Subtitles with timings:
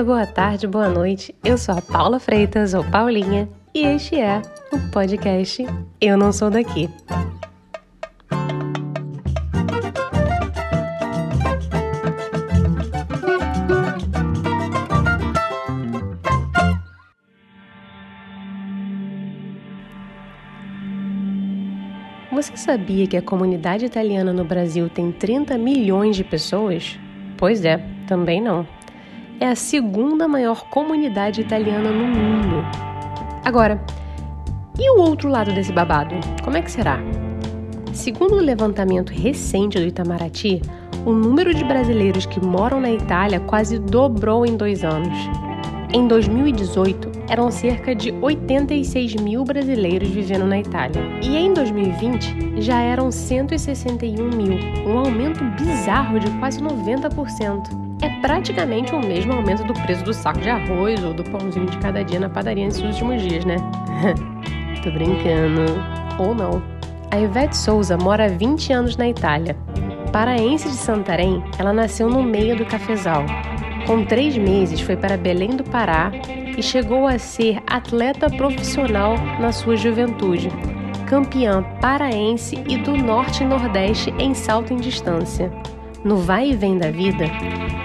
[0.00, 1.34] dia, boa tarde, boa noite.
[1.44, 4.40] Eu sou a Paula Freitas, ou Paulinha, e este é
[4.72, 5.66] o podcast
[6.00, 6.88] Eu Não Sou Daqui.
[22.32, 26.98] Você sabia que a comunidade italiana no Brasil tem 30 milhões de pessoas?
[27.36, 28.79] Pois é, também não.
[29.40, 32.62] É a segunda maior comunidade italiana no mundo.
[33.42, 33.82] Agora,
[34.78, 36.14] e o outro lado desse babado?
[36.44, 37.00] Como é que será?
[37.94, 40.60] Segundo o levantamento recente do Itamaraty,
[41.06, 45.16] o número de brasileiros que moram na Itália quase dobrou em dois anos.
[45.90, 51.00] Em 2018, eram cerca de 86 mil brasileiros vivendo na Itália.
[51.22, 57.89] E em 2020, já eram 161 mil, um aumento bizarro de quase 90%.
[58.02, 61.78] É praticamente o mesmo aumento do preço do saco de arroz ou do pãozinho de
[61.78, 63.56] cada dia na padaria nesses últimos dias, né?
[64.82, 65.62] Tô brincando.
[66.18, 66.62] Ou não.
[67.10, 69.56] A Ivete Souza mora há 20 anos na Itália.
[70.12, 73.24] Paraense de Santarém, ela nasceu no meio do cafezal,
[73.86, 76.12] com três meses, foi para Belém do Pará
[76.56, 80.48] e chegou a ser atleta profissional na sua juventude,
[81.06, 85.50] campeã paraense e do Norte e Nordeste em salto em distância.
[86.02, 87.26] No vai e vem da vida,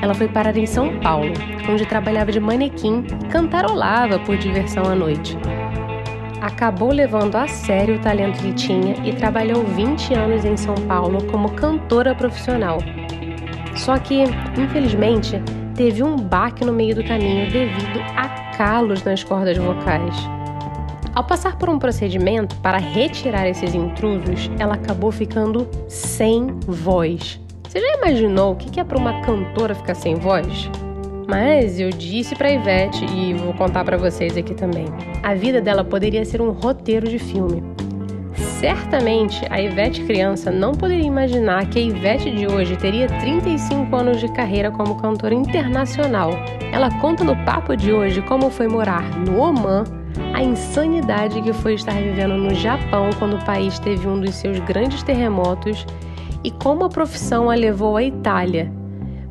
[0.01, 1.33] ela foi parar em São Paulo,
[1.69, 5.37] onde trabalhava de manequim, cantarolava por diversão à noite.
[6.41, 11.25] Acabou levando a sério o talento que tinha e trabalhou 20 anos em São Paulo
[11.25, 12.77] como cantora profissional.
[13.75, 14.23] Só que,
[14.57, 15.41] infelizmente,
[15.75, 20.15] teve um baque no meio do caminho devido a calos nas cordas vocais.
[21.13, 27.43] Ao passar por um procedimento para retirar esses intrusos, ela acabou ficando sem voz.
[27.75, 30.71] Você já imaginou o que é para uma cantora ficar sem voz?
[31.27, 34.85] Mas eu disse para Ivete e vou contar para vocês aqui também.
[35.21, 37.61] A vida dela poderia ser um roteiro de filme.
[38.33, 44.21] Certamente a Ivete criança não poderia imaginar que a Ivete de hoje teria 35 anos
[44.21, 46.29] de carreira como cantora internacional.
[46.71, 49.83] Ela conta no papo de hoje como foi morar no Oman,
[50.33, 54.59] a insanidade que foi estar vivendo no Japão quando o país teve um dos seus
[54.59, 55.85] grandes terremotos
[56.45, 58.71] e como a profissão a levou à Itália.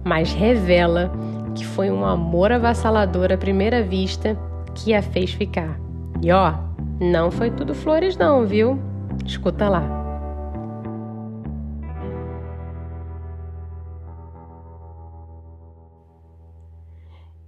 [0.02, 1.12] Mas revela
[1.54, 4.36] que foi um amor avassalador à primeira vista
[4.74, 5.78] que a fez ficar.
[6.20, 6.54] E ó,
[7.00, 8.80] não foi tudo flores não, viu?
[9.24, 10.02] Escuta lá.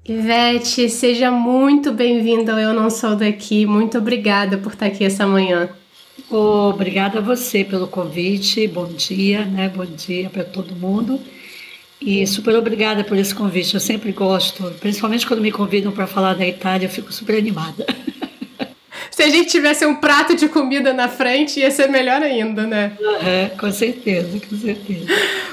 [0.09, 3.67] Ivete, seja muito bem-vinda ao Eu Não Sou Daqui.
[3.67, 5.69] Muito obrigada por estar aqui essa manhã.
[6.29, 8.67] Obrigada a você pelo convite.
[8.67, 9.69] Bom dia, né?
[9.69, 11.21] Bom dia para todo mundo.
[12.01, 13.75] E super obrigada por esse convite.
[13.75, 17.87] Eu sempre gosto, principalmente quando me convidam para falar da Itália, eu fico super animada.
[19.11, 22.93] Se a gente tivesse um prato de comida na frente, ia ser melhor ainda, né?
[23.25, 25.07] É, com certeza, com certeza.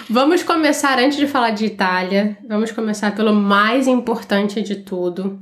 [0.09, 5.39] Vamos começar, antes de falar de Itália, vamos começar pelo mais importante de tudo.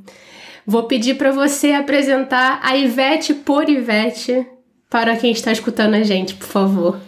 [0.68, 4.46] Vou pedir para você apresentar a Ivete por Ivete
[4.92, 7.00] para quem está escutando a gente, por favor.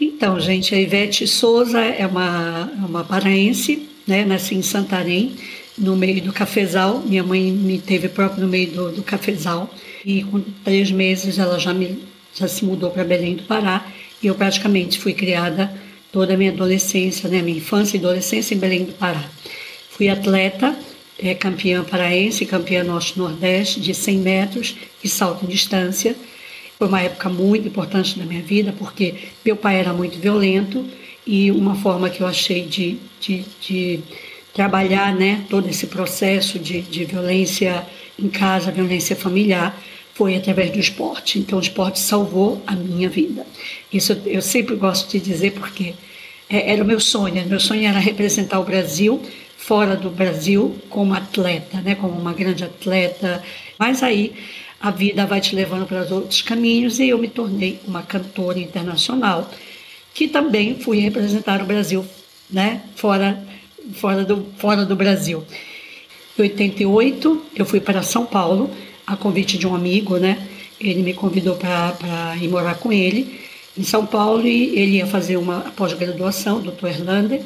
[0.00, 4.24] Então, gente, a Ivete Souza é uma, uma paraense, né?
[4.24, 5.36] Nasci em Santarém
[5.76, 7.00] no meio do cafezal.
[7.00, 9.72] Minha mãe me teve próprio no meio do, do cafezal.
[10.04, 12.02] E com três meses ela já, me,
[12.34, 13.86] já se mudou para Belém do Pará.
[14.22, 15.70] E eu praticamente fui criada
[16.10, 19.22] toda a minha adolescência, né, minha infância e adolescência em Belém do Pará.
[19.90, 20.74] Fui atleta,
[21.18, 26.16] é, campeã paraense, campeã norte-nordeste de 100 metros e salto em distância.
[26.84, 30.84] Foi uma época muito importante da minha vida, porque meu pai era muito violento
[31.26, 34.00] e uma forma que eu achei de, de, de
[34.52, 37.86] trabalhar né, todo esse processo de, de violência
[38.18, 41.38] em casa, violência familiar, foi através do esporte.
[41.38, 43.46] Então, o esporte salvou a minha vida.
[43.90, 45.94] Isso eu sempre gosto de dizer porque
[46.50, 47.46] é, era o meu sonho.
[47.46, 49.22] Meu sonho era representar o Brasil
[49.56, 53.42] fora do Brasil como atleta, né, como uma grande atleta.
[53.78, 54.34] Mas aí
[54.84, 59.50] a vida vai te levando para outros caminhos e eu me tornei uma cantora internacional
[60.12, 62.04] que também fui representar o Brasil,
[62.50, 63.42] né, fora
[63.94, 65.42] fora do, fora do Brasil.
[66.38, 68.70] Em 88, eu fui para São Paulo,
[69.06, 70.46] a convite de um amigo, né?
[70.78, 73.40] Ele me convidou para ir morar com ele
[73.78, 77.40] em São Paulo e ele ia fazer uma pós-graduação, doutor Erlander.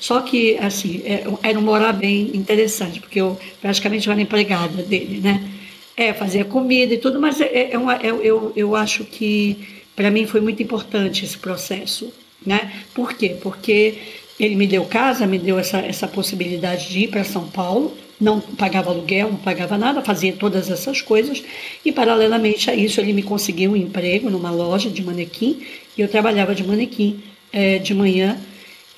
[0.00, 5.20] Só que, assim, é, era um morar bem interessante, porque eu praticamente era empregada dele,
[5.20, 5.59] né?
[6.00, 10.10] É, fazia comida e tudo, mas é, é uma, é, eu, eu acho que para
[10.10, 12.10] mim foi muito importante esse processo,
[12.44, 12.72] né?
[12.94, 13.36] Por quê?
[13.42, 13.98] Porque
[14.38, 18.40] ele me deu casa, me deu essa, essa possibilidade de ir para São Paulo, não
[18.40, 21.44] pagava aluguel, não pagava nada, fazia todas essas coisas
[21.84, 25.60] e paralelamente a isso ele me conseguiu um emprego numa loja de manequim
[25.98, 27.20] e eu trabalhava de manequim
[27.52, 28.40] é, de manhã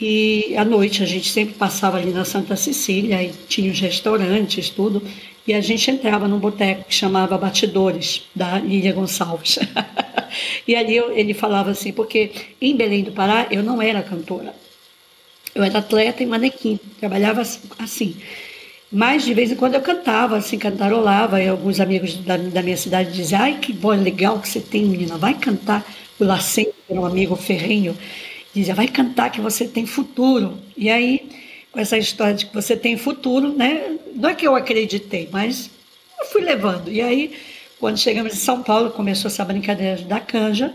[0.05, 4.69] e à noite a gente sempre passava ali na Santa Cecília e tinha os restaurantes,
[4.69, 5.01] tudo.
[5.47, 9.61] E a gente entrava num boteco que chamava Batidores, da Lília Gonçalves.
[10.67, 14.53] e ali eu, ele falava assim, porque em Belém do Pará eu não era cantora.
[15.55, 17.41] Eu era atleta e manequim, trabalhava
[17.79, 18.17] assim.
[18.91, 22.77] Mas de vez em quando eu cantava, assim, cantarolava, e alguns amigos da, da minha
[22.77, 25.87] cidade diziam, ai, que boa, legal que você tem, menina, vai cantar.
[26.19, 27.97] O Lacen, que era um amigo ferrenho,
[28.55, 30.59] dizia, vai cantar que você tem futuro.
[30.77, 31.29] E aí,
[31.71, 33.97] com essa história de que você tem futuro, né?
[34.15, 35.71] Não é que eu acreditei, mas
[36.21, 36.91] eu fui levando.
[36.91, 37.33] E aí,
[37.81, 40.73] quando chegamos em São Paulo, começou essa brincadeira da canja.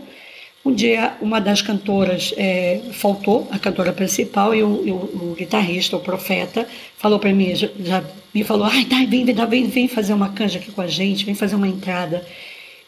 [0.64, 5.96] Um dia, uma das cantoras é, faltou, a cantora principal, e o, o, o guitarrista,
[5.96, 6.66] o profeta,
[6.98, 8.04] falou para mim, já, já,
[8.34, 11.34] me falou, ai, tá, vem, vem, vem fazer uma canja aqui com a gente, vem
[11.34, 12.26] fazer uma entrada.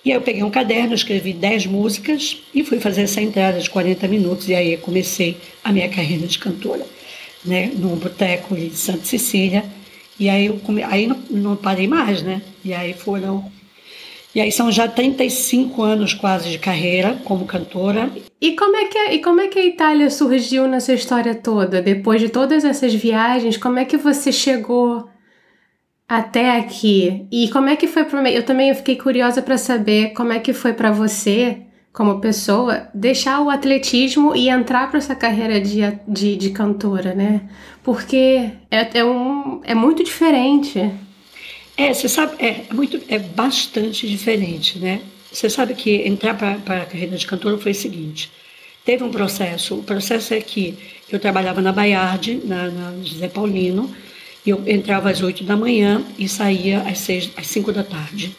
[0.05, 3.69] E aí eu peguei um caderno, escrevi 10 músicas e fui fazer essa entrada de
[3.69, 4.49] 40 minutos.
[4.49, 6.87] E aí comecei a minha carreira de cantora,
[7.45, 9.65] né, num boteco de Santa Cecília.
[10.19, 10.83] E aí, eu come...
[10.83, 12.43] aí não, não parei mais, né?
[12.65, 13.51] E aí foram
[14.33, 18.11] e aí são já 35 anos quase de carreira como cantora.
[18.41, 21.83] E como é que a, e como é que a Itália surgiu nessa história toda?
[21.83, 25.10] Depois de todas essas viagens, como é que você chegou
[26.11, 27.25] até aqui.
[27.31, 28.31] E como é que foi para mim?
[28.31, 31.59] Eu também fiquei curiosa para saber como é que foi para você,
[31.93, 37.43] como pessoa, deixar o atletismo e entrar para essa carreira de, de, de, cantora, né?
[37.85, 40.91] Porque é, é, um, é muito diferente.
[41.77, 45.03] É, você sabe, é, é, muito, é bastante diferente, né?
[45.31, 48.33] Você sabe que entrar para a carreira de cantora foi o seguinte:
[48.85, 49.77] teve um processo.
[49.77, 50.77] O processo é que
[51.09, 53.95] eu trabalhava na Baiardi, na, na José Paulino,
[54.47, 58.35] eu entrava às 8 da manhã e saía às, 6, às 5 da tarde.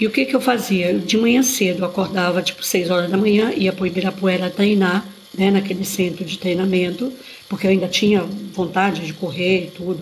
[0.00, 0.94] E o que, que eu fazia?
[0.94, 5.06] De manhã cedo, eu acordava tipo 6 horas da manhã, ia para o Ibirapuera treinar,
[5.36, 7.12] né, naquele centro de treinamento,
[7.48, 8.22] porque eu ainda tinha
[8.54, 10.00] vontade de correr e tudo.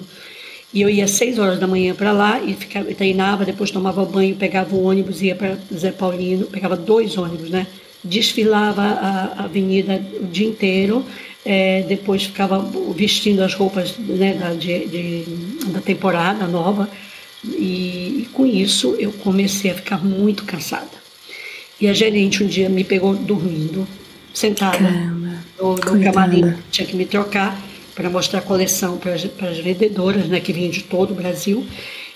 [0.73, 4.05] E eu ia às 6 horas da manhã para lá e ficava, treinava, depois tomava
[4.05, 7.67] banho, pegava o ônibus, ia para Zé Paulino, pegava dois ônibus, né?
[8.05, 11.05] Desfilava a, a avenida o dia inteiro
[11.49, 12.59] é, depois ficava
[12.93, 15.25] vestindo as roupas né, da, de, de,
[15.69, 16.91] da temporada nova.
[17.45, 20.91] E, e, com isso eu comecei a ficar muito cansada.
[21.81, 23.87] E a gerente um dia me pegou dormindo,
[24.35, 27.57] sentada Caramba, no, no camarim, tinha que me trocar
[27.95, 31.65] para mostrar a coleção para as vendedoras, né, que vinham de todo o Brasil,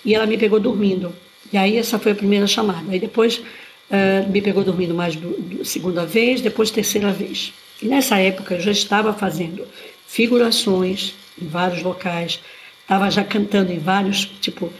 [0.05, 1.15] e ela me pegou dormindo.
[1.53, 2.91] E aí essa foi a primeira chamada.
[2.91, 7.53] Aí depois uh, me pegou dormindo mais do, do, segunda vez, depois terceira vez.
[7.83, 9.67] E nessa época eu já estava fazendo
[10.07, 12.41] figurações em vários locais,
[12.83, 14.73] estava já cantando em vários, tipo,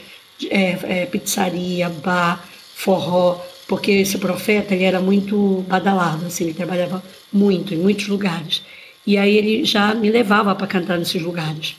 [0.49, 2.45] é, é, pizzaria, bar,
[2.75, 7.03] forró, porque esse profeta ele era muito badalado, assim, ele trabalhava
[7.33, 8.63] muito em muitos lugares.
[9.07, 11.77] E aí ele já me levava para cantar nesses lugares.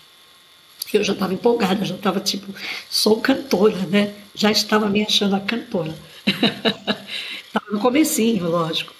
[0.93, 2.53] Eu já estava empolgada, já estava tipo,
[2.89, 4.13] sou cantora, né?
[4.35, 5.93] Já estava me achando a cantora.
[7.47, 8.93] Estava no comecinho, lógico.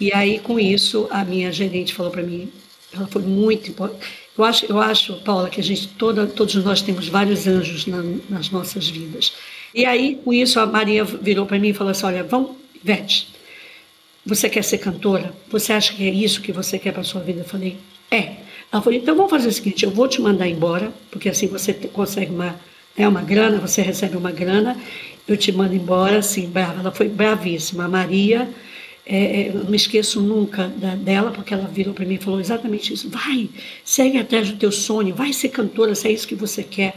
[0.00, 2.50] E aí, com isso, a minha gerente falou para mim,
[2.92, 4.06] ela foi muito importante.
[4.36, 8.02] Eu acho, eu acho, Paula, que a gente, toda, todos nós temos vários anjos na,
[8.28, 9.32] nas nossas vidas.
[9.72, 13.28] E aí, com isso, a Maria virou para mim e falou assim: Olha, vamos, Ivete,
[14.26, 15.32] você quer ser cantora?
[15.50, 17.40] Você acha que é isso que você quer para sua vida?
[17.40, 17.76] Eu falei:
[18.10, 18.36] É.
[18.72, 21.72] Ela falou: Então vamos fazer o seguinte: eu vou te mandar embora, porque assim você
[21.72, 22.58] consegue uma,
[22.96, 24.76] né, uma grana, você recebe uma grana,
[25.28, 26.80] eu te mando embora, assim, brava.
[26.80, 27.84] Ela foi bravíssima.
[27.84, 28.48] A Maria
[29.06, 32.40] é, é, não me esqueço nunca da, dela, porque ela virou para mim e falou
[32.40, 33.10] exatamente isso.
[33.10, 33.50] Vai,
[33.84, 36.94] segue atrás do teu sonho, vai ser cantora, se é isso que você quer.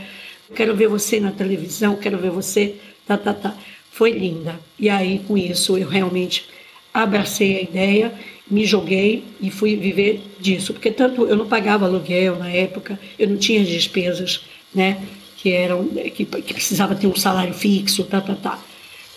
[0.55, 2.75] Quero ver você na televisão, quero ver você.
[3.05, 3.57] Tá, tá, tá.
[3.91, 4.59] Foi linda.
[4.79, 6.45] E aí, com isso, eu realmente
[6.93, 8.13] abracei a ideia,
[8.49, 10.73] me joguei e fui viver disso.
[10.73, 14.41] Porque tanto eu não pagava aluguel na época, eu não tinha despesas,
[14.73, 15.01] né?
[15.35, 18.63] Que eram que, que precisava ter um salário fixo, tá, tá, tá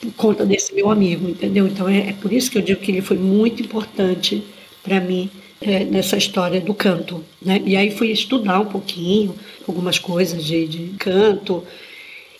[0.01, 1.67] por conta desse meu amigo, entendeu?
[1.67, 4.43] Então é, é por isso que eu digo que ele foi muito importante
[4.83, 5.31] para mim
[5.61, 7.61] é, nessa história do canto, né?
[7.65, 9.35] E aí fui estudar um pouquinho
[9.69, 11.63] algumas coisas de, de canto.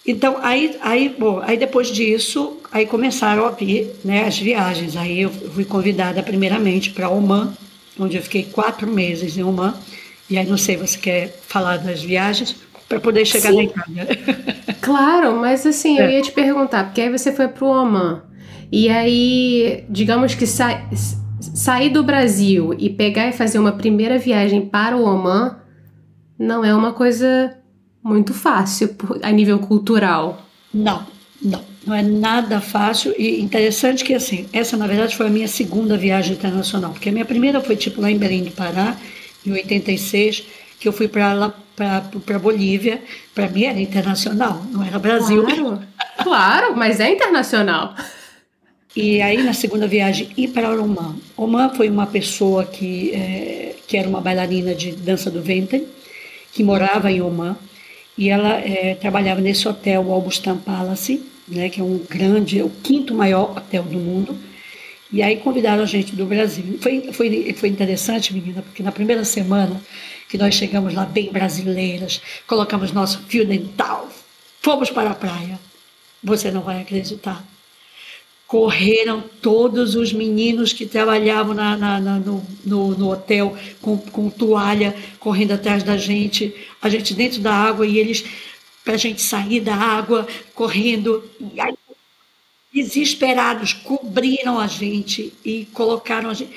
[0.07, 4.97] Então aí, aí, bom, aí depois disso, aí começaram a vir, né, as viagens.
[4.97, 7.55] Aí eu fui convidada primeiramente para Oman,
[7.99, 9.75] onde eu fiquei quatro meses em Oman.
[10.31, 12.57] E aí não sei, você quer falar das viagens?
[12.91, 13.57] Para poder chegar Sim.
[13.57, 14.09] na Itália.
[14.81, 16.07] Claro, mas assim, é.
[16.07, 18.23] eu ia te perguntar, porque aí você foi para o Oman,
[18.73, 20.83] e aí, digamos que sa
[21.55, 25.59] sair do Brasil e pegar e fazer uma primeira viagem para o Oman
[26.39, 27.57] não é uma coisa
[28.03, 30.45] muito fácil a nível cultural.
[30.73, 31.07] Não,
[31.41, 35.49] não, não é nada fácil e interessante que assim, essa na verdade foi a minha
[35.49, 38.97] segunda viagem internacional, porque a minha primeira foi tipo lá em Belém do Pará,
[39.47, 40.45] em 86,
[40.81, 41.55] que eu fui para lá
[42.25, 43.03] para Bolívia,
[43.35, 45.45] para mim era internacional, não era Brasil.
[45.45, 45.81] Claro,
[46.23, 47.95] claro, mas é internacional.
[48.95, 51.17] E aí na segunda viagem ir para Oman.
[51.37, 55.87] Oman foi uma pessoa que é, que era uma bailarina de dança do ventre,
[56.53, 57.57] que morava em Oman
[58.19, 62.65] e ela é, trabalhava nesse hotel, o Albustan Palace, né, que é um grande, é
[62.65, 64.37] o quinto maior hotel do mundo.
[65.13, 66.79] E aí convidaram a gente do Brasil.
[66.81, 69.81] Foi, foi, foi interessante, menina, porque na primeira semana
[70.29, 74.09] que nós chegamos lá bem brasileiras, colocamos nosso fio dental,
[74.63, 75.59] fomos para a praia.
[76.23, 77.45] Você não vai acreditar.
[78.47, 84.29] Correram todos os meninos que trabalhavam na, na, na, no, no, no, hotel com, com
[84.31, 88.25] toalha, correndo atrás da gente, a gente dentro da água e eles,
[88.85, 91.25] para a gente sair da água, correndo.
[91.55, 91.75] E aí,
[92.73, 96.53] desesperados, cobriram a gente e colocaram a gente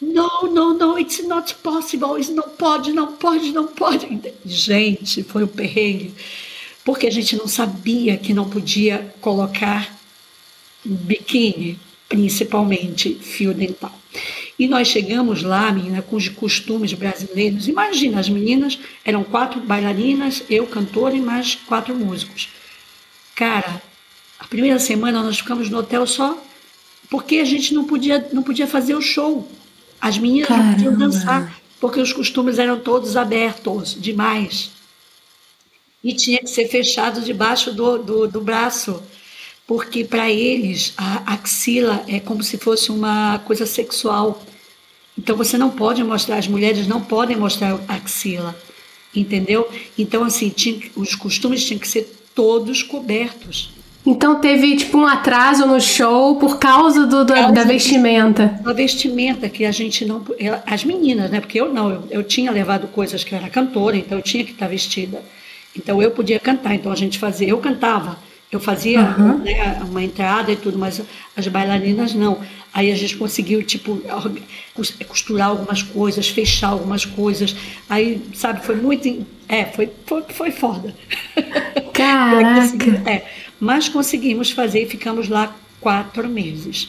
[0.00, 4.06] não, não, não, it's not possible, isso não pode, não pode, não pode.
[4.44, 6.14] Gente, foi um perrengue,
[6.84, 9.96] porque a gente não sabia que não podia colocar
[10.84, 13.98] biquíni, principalmente fio dental.
[14.58, 17.68] E nós chegamos lá, menina, com os costumes brasileiros.
[17.68, 22.48] Imagina, as meninas eram quatro bailarinas, eu cantora e mais quatro músicos.
[23.34, 23.82] Cara,
[24.38, 26.40] a primeira semana nós ficamos no hotel só
[27.08, 29.48] porque a gente não podia, não podia fazer o show.
[30.00, 30.66] As meninas Caramba.
[30.66, 34.70] não podiam dançar, porque os costumes eram todos abertos demais.
[36.02, 39.02] E tinha que ser fechado debaixo do, do, do braço,
[39.66, 44.44] porque para eles a axila é como se fosse uma coisa sexual.
[45.18, 48.56] Então você não pode mostrar, as mulheres não podem mostrar a axila,
[49.14, 49.68] entendeu?
[49.96, 53.75] Então, assim, tinha, os costumes tinham que ser todos cobertos.
[54.06, 58.60] Então teve tipo um atraso no show por causa do, do causa da vestimenta.
[58.62, 60.24] Da vestimenta que a gente não,
[60.64, 61.40] as meninas, né?
[61.40, 64.44] Porque eu não, eu, eu, tinha levado coisas que eu era cantora, então eu tinha
[64.44, 65.20] que estar vestida.
[65.76, 68.16] Então eu podia cantar, então a gente fazia, eu cantava,
[68.50, 69.38] eu fazia uhum.
[69.38, 71.02] né, uma entrada e tudo, mas
[71.36, 72.38] as bailarinas não.
[72.72, 74.00] Aí a gente conseguiu tipo
[75.08, 77.56] costurar algumas coisas, fechar algumas coisas.
[77.88, 80.94] Aí, sabe, foi muito, é, foi foi, foi foda.
[81.92, 83.10] Caraca.
[83.10, 86.88] é mas conseguimos fazer e ficamos lá quatro meses.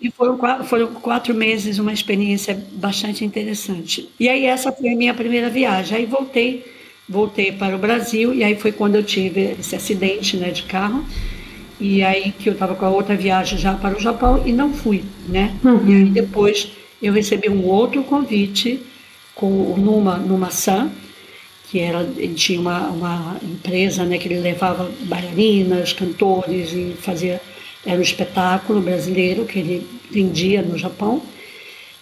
[0.00, 4.08] E foram, foram quatro meses, uma experiência bastante interessante.
[4.18, 5.98] E aí essa foi a minha primeira viagem.
[5.98, 6.64] Aí voltei,
[7.08, 11.04] voltei para o Brasil e aí foi quando eu tive esse acidente né, de carro.
[11.80, 14.72] E aí que eu estava com a outra viagem já para o Japão e não
[14.72, 15.54] fui, né?
[15.64, 15.88] Uhum.
[15.88, 16.70] E aí depois
[17.02, 18.80] eu recebi um outro convite
[19.34, 20.90] com o Numa, Numa San,
[21.70, 27.40] que era, ele tinha uma, uma empresa né, que ele levava bailarinas, cantores e fazia
[27.86, 31.22] era um espetáculo brasileiro que ele vendia no Japão.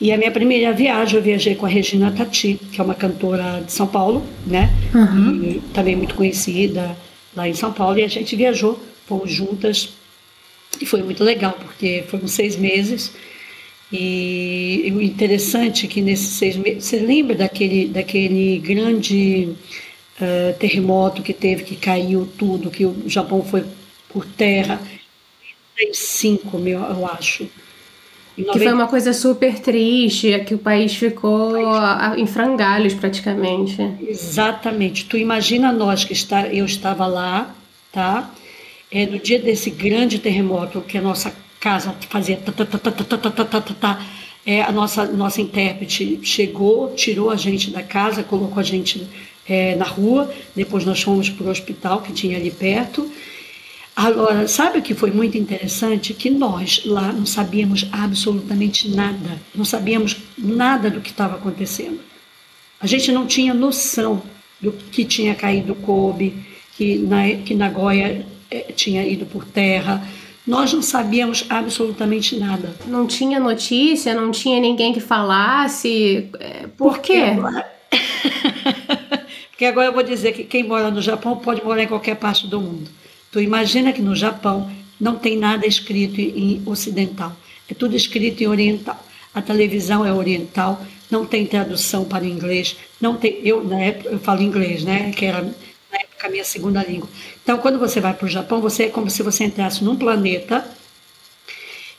[0.00, 3.62] E a minha primeira viagem eu viajei com a Regina Tati, que é uma cantora
[3.64, 4.70] de São Paulo, né?
[4.94, 5.61] Uhum.
[5.73, 6.96] Também muito conhecida
[7.35, 7.99] lá em São Paulo.
[7.99, 9.90] E a gente viajou, fomos juntas
[10.80, 13.12] e foi muito legal porque foram seis meses
[13.93, 19.55] e o interessante é que nesses seis meses, você lembra daquele, daquele grande
[20.21, 23.64] uh, terremoto que teve, que caiu tudo, que o Japão foi
[24.09, 24.81] por terra?
[25.76, 27.47] 95, meu, eu acho.
[28.35, 31.57] Que foi uma coisa super triste, que o país ficou
[32.16, 33.81] em frangalhos praticamente.
[34.07, 35.07] Exatamente.
[35.07, 37.55] Tu imagina nós que está, eu estava lá,
[37.90, 38.31] tá?
[38.90, 42.90] É, no dia desse grande terremoto, que a nossa casa fazia tá, tá, tá, tá,
[42.90, 44.06] tá, tá, tá, tá, tá, tá.
[44.44, 49.06] É, a nossa, nossa intérprete chegou, tirou a gente da casa, colocou a gente
[49.48, 53.10] é, na rua, depois nós fomos para o hospital que tinha ali perto.
[53.96, 56.12] Agora, sabe o que foi muito interessante?
[56.12, 61.98] Que nós lá não sabíamos absolutamente nada, não sabíamos nada do que estava acontecendo.
[62.78, 64.22] A gente não tinha noção
[64.60, 66.34] do que tinha caído Kobe,
[66.76, 70.06] que, na, que Nagoya é, tinha ido por terra,
[70.46, 72.72] nós não sabíamos absolutamente nada.
[72.86, 76.30] Não tinha notícia, não tinha ninguém que falasse.
[76.38, 77.22] É, por, Por quê?
[79.50, 82.46] Porque agora eu vou dizer que quem mora no Japão pode morar em qualquer parte
[82.46, 82.90] do mundo.
[83.32, 87.34] Tu imagina que no Japão não tem nada escrito em ocidental,
[87.68, 89.02] é tudo escrito em oriental.
[89.34, 93.40] A televisão é oriental, não tem tradução para o inglês, não tem.
[93.42, 95.10] Eu na época eu falo inglês, né?
[95.10, 95.54] Que era
[95.96, 97.08] na época a minha segunda língua.
[97.42, 100.68] Então, quando você vai para o Japão, você é como se você entrasse num planeta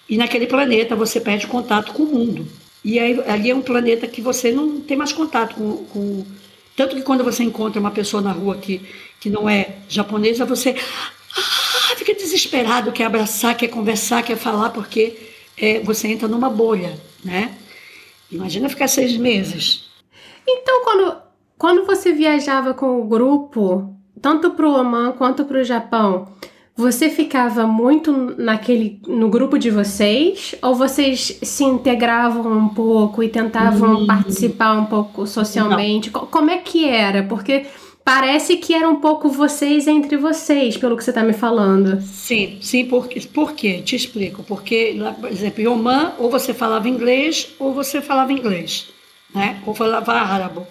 [0.08, 2.48] e naquele planeta você perde contato com o mundo.
[2.84, 6.26] E aí, ali é um planeta que você não tem mais contato com, com
[6.76, 8.88] Tanto que quando você encontra uma pessoa na rua que,
[9.20, 10.76] que não é japonesa, você
[11.36, 15.18] ah, fica desesperado, quer abraçar, quer conversar, quer falar, porque
[15.58, 17.58] é, você entra numa bolha, né?
[18.32, 19.90] Imagina ficar seis meses.
[20.48, 21.18] Então, quando,
[21.58, 26.28] quando você viajava com o grupo, tanto para o Oman quanto para o Japão,
[26.76, 33.30] você ficava muito naquele no grupo de vocês ou vocês se integravam um pouco e
[33.30, 34.06] tentavam hum.
[34.06, 36.12] participar um pouco socialmente?
[36.14, 36.28] Não.
[36.28, 37.24] Como é que era?
[37.24, 37.66] Porque
[38.06, 42.00] parece que era um pouco vocês entre vocês, pelo que você está me falando.
[42.02, 43.82] Sim, sim, porque, por quê?
[43.82, 44.44] Te explico.
[44.44, 48.88] Porque, por exemplo, em Oman, ou você falava inglês ou você falava inglês,
[49.34, 49.60] né?
[49.66, 50.62] ou falava árabe.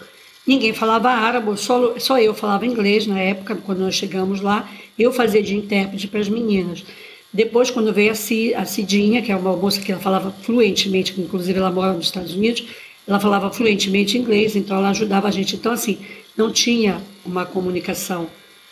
[0.46, 4.70] Ninguém falava árabe, só, só eu falava inglês na época, quando nós chegamos lá.
[4.98, 6.84] Eu fazia de intérprete para as meninas.
[7.32, 11.58] Depois, quando veio a, Cidinha, que é uma moça que ela falava fluentemente, que inclusive
[11.58, 12.64] ela mora nos Estados Unidos,
[13.06, 15.56] ela falava fluentemente inglês, então ela ajudava a gente.
[15.56, 15.98] Então, assim,
[16.36, 18.28] não tinha uma comunicação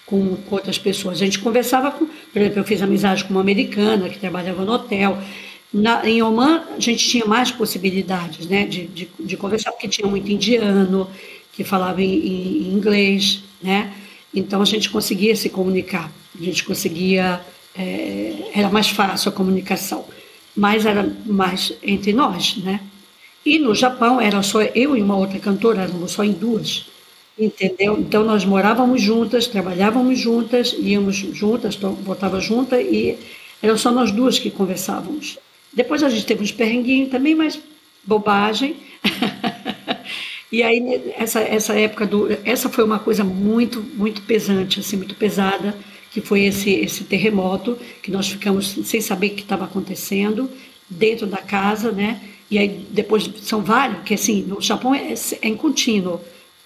[0.06, 1.20] com, com outras pessoas.
[1.20, 4.72] A gente conversava com, por exemplo, eu fiz amizade com uma americana que trabalhava no
[4.72, 5.18] hotel.
[5.72, 10.06] Na, em Oman, a gente tinha mais possibilidades né, de, de, de conversar, porque tinha
[10.06, 11.10] muito indiano,
[11.56, 13.92] que falava em, em inglês, né?
[14.34, 17.40] Então a gente conseguia se comunicar, a gente conseguia,
[17.76, 20.04] é, era mais fácil a comunicação,
[20.56, 22.80] mas era mais entre nós, né?
[23.46, 26.86] E no Japão era só eu e uma outra cantora, éramos só em duas,
[27.38, 27.98] entendeu?
[27.98, 33.18] Então nós morávamos juntas, trabalhávamos juntas, íamos juntas, voltava junta e
[33.62, 35.38] eram só nós duas que conversávamos.
[35.72, 37.58] Depois a gente teve uns perrenguinhos também, mas
[38.04, 38.76] bobagem.
[40.54, 45.16] E aí essa essa época do essa foi uma coisa muito muito pesante, assim, muito
[45.16, 45.74] pesada,
[46.12, 50.48] que foi esse esse terremoto que nós ficamos sem saber o que estava acontecendo
[50.88, 52.20] dentro da casa, né?
[52.48, 56.20] E aí depois são vários, que assim, no Japão é, é em contínuo,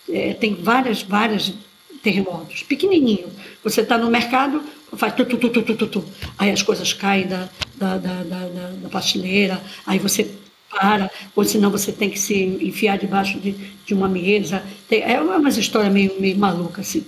[0.07, 1.55] é, tem várias várias
[2.03, 3.29] terremotos, pequenininho.
[3.65, 4.63] Você está no mercado,
[4.99, 6.05] faz tu, tu, tu, tu, tu, tu, tu.
[6.37, 8.49] aí as coisas caem da, da, da, da,
[8.83, 10.31] da prateleira, aí você
[10.79, 13.53] para, ou senão você tem que se enfiar debaixo de,
[13.85, 14.63] de uma mesa.
[14.89, 17.05] Tem, é uma história meio, meio maluca, assim.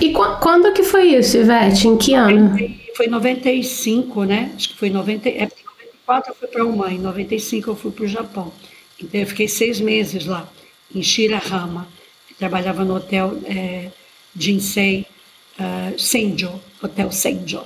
[0.00, 1.88] E qu quando que foi isso, Ivete?
[1.88, 2.56] Em que ano?
[2.94, 4.52] Foi em 95, né?
[4.54, 5.48] Acho que foi em 90, é,
[6.06, 8.52] 94 eu fui para uma, em 95 eu fui para o Japão.
[9.02, 10.48] Então eu fiquei seis meses lá,
[10.94, 11.88] em Shirahama.
[12.38, 13.88] Trabalhava no hotel é,
[14.38, 15.06] Jinsei
[15.58, 17.62] uh, Senjo, Hotel Senjo.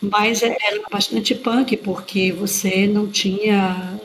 [0.00, 3.97] Mas é, era bastante punk, porque você não tinha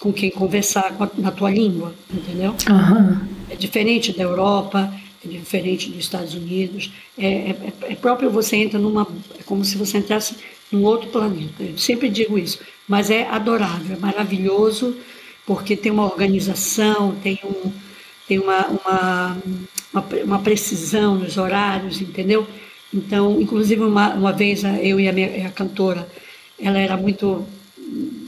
[0.00, 2.56] com quem conversar na tua língua, entendeu?
[2.68, 3.20] Uhum.
[3.50, 6.90] É diferente da Europa, é diferente dos Estados Unidos.
[7.18, 9.06] É, é, é, próprio você entra numa.
[9.38, 10.36] É como se você entrasse
[10.72, 11.62] num outro planeta.
[11.62, 12.58] Eu sempre digo isso.
[12.88, 14.96] Mas é adorável, é maravilhoso,
[15.46, 17.70] porque tem uma organização, tem, um,
[18.26, 19.42] tem uma, uma,
[19.92, 22.46] uma, uma precisão nos horários, entendeu?
[22.92, 26.08] Então, inclusive, uma, uma vez eu e a, minha, a cantora,
[26.58, 27.46] ela era muito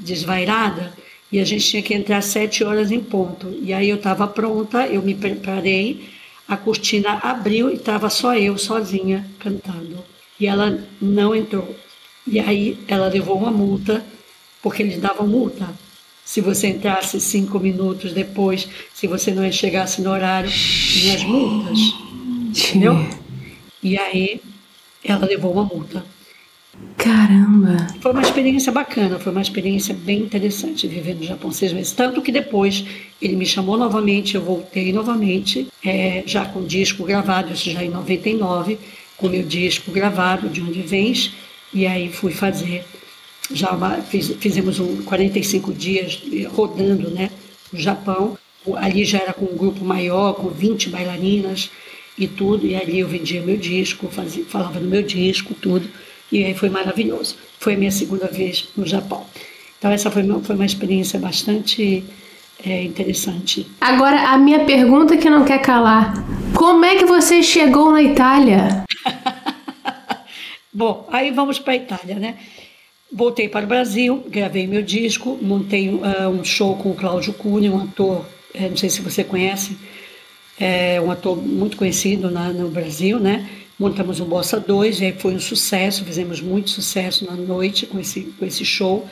[0.05, 0.93] desvairada
[1.33, 3.59] e a gente tinha que entrar às sete horas em ponto.
[3.63, 6.11] E aí eu estava pronta, eu me preparei,
[6.47, 10.05] a cortina abriu e estava só eu, sozinha, cantando.
[10.39, 11.75] E ela não entrou.
[12.27, 14.05] E aí ela levou uma multa,
[14.63, 15.69] porque eles davam multa.
[16.23, 21.79] Se você entrasse cinco minutos depois, se você não chegasse no horário, tinha as multas.
[22.49, 23.09] Entendeu?
[23.83, 24.41] E aí
[25.03, 26.05] ela levou uma multa.
[26.97, 27.89] Caramba!
[28.01, 31.93] Foi uma experiência bacana, foi uma experiência bem interessante viver no Japão seis meses.
[31.93, 32.85] Tanto que depois
[33.21, 37.91] ele me chamou novamente, eu voltei novamente, é, já com disco gravado, isso já em
[37.91, 38.79] 99,
[39.17, 41.33] com meu disco gravado, De Onde Vens,
[41.75, 42.85] e aí fui fazer,
[43.53, 47.31] já uma, fiz, fizemos um 45 dias rodando né,
[47.73, 48.39] no Japão,
[48.77, 51.71] ali já era com um grupo maior, com 20 bailarinas,
[52.19, 55.89] e tudo, e ali eu vendia meu disco, fazia, falava no meu disco, tudo,
[56.33, 57.37] e foi maravilhoso.
[57.61, 59.25] Foi a minha segunda vez no Japão.
[59.79, 62.05] Então essa foi, uma, foi uma experiência bastante
[62.65, 63.67] é, interessante.
[63.81, 66.15] Agora, a minha pergunta que não quer calar,
[66.55, 68.85] como é que você chegou na Itália?
[70.73, 72.37] Bom, aí vamos para a Itália, né?
[73.13, 77.71] Voltei para o Brasil, gravei meu disco, montei uh, um show com o Cláudio Cunha,
[77.71, 79.77] um ator, é, não sei se você conhece,
[80.59, 83.47] é um ator muito conhecido na, no Brasil, né?
[83.83, 87.99] Montamos o Bossa 2, e aí foi um sucesso, fizemos muito sucesso na noite com
[87.99, 89.09] esse, com esse show.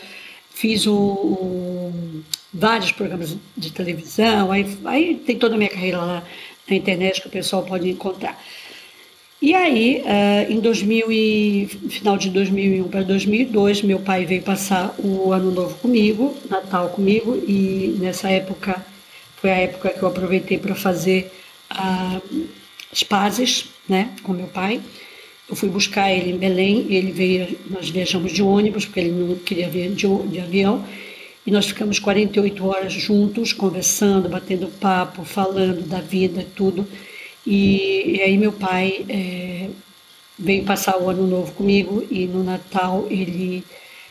[0.48, 2.22] Fiz o, o,
[2.54, 6.24] vários programas de televisão, aí, aí tem toda a minha carreira lá
[6.68, 8.40] na internet que o pessoal pode encontrar.
[9.42, 14.94] E aí, uh, em 2000 e, final de 2001 para 2002, meu pai veio passar
[15.00, 18.87] o ano novo comigo, Natal comigo, e nessa época
[19.35, 21.33] foi a época que eu aproveitei para fazer
[21.68, 24.81] as pazes né, com meu pai.
[25.48, 29.35] Eu fui buscar ele em Belém, ele veio, nós viajamos de ônibus, porque ele não
[29.35, 30.87] queria vir de, de avião,
[31.44, 36.87] e nós ficamos 48 horas juntos, conversando, batendo papo, falando da vida, tudo.
[37.44, 39.68] E, e aí meu pai é,
[40.38, 43.64] veio passar o ano novo comigo, e no Natal ele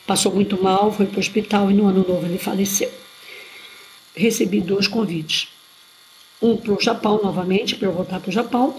[0.05, 2.91] passou muito mal, foi para o hospital, e no ano novo ele faleceu.
[4.13, 5.47] Recebi dois convites.
[6.41, 8.75] Um para o Japão, novamente, para eu voltar para o Japão,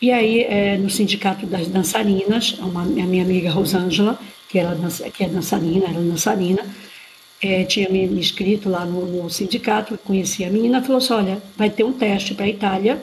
[0.00, 4.74] e aí, é, no Sindicato das Dançarinas, uma, a minha amiga Rosângela, que, era,
[5.12, 6.64] que é dançarina, era dançarina,
[7.42, 11.70] é, tinha me inscrito lá no, no sindicato, conhecia a menina, falou assim, olha, vai
[11.70, 13.02] ter um teste para a Itália,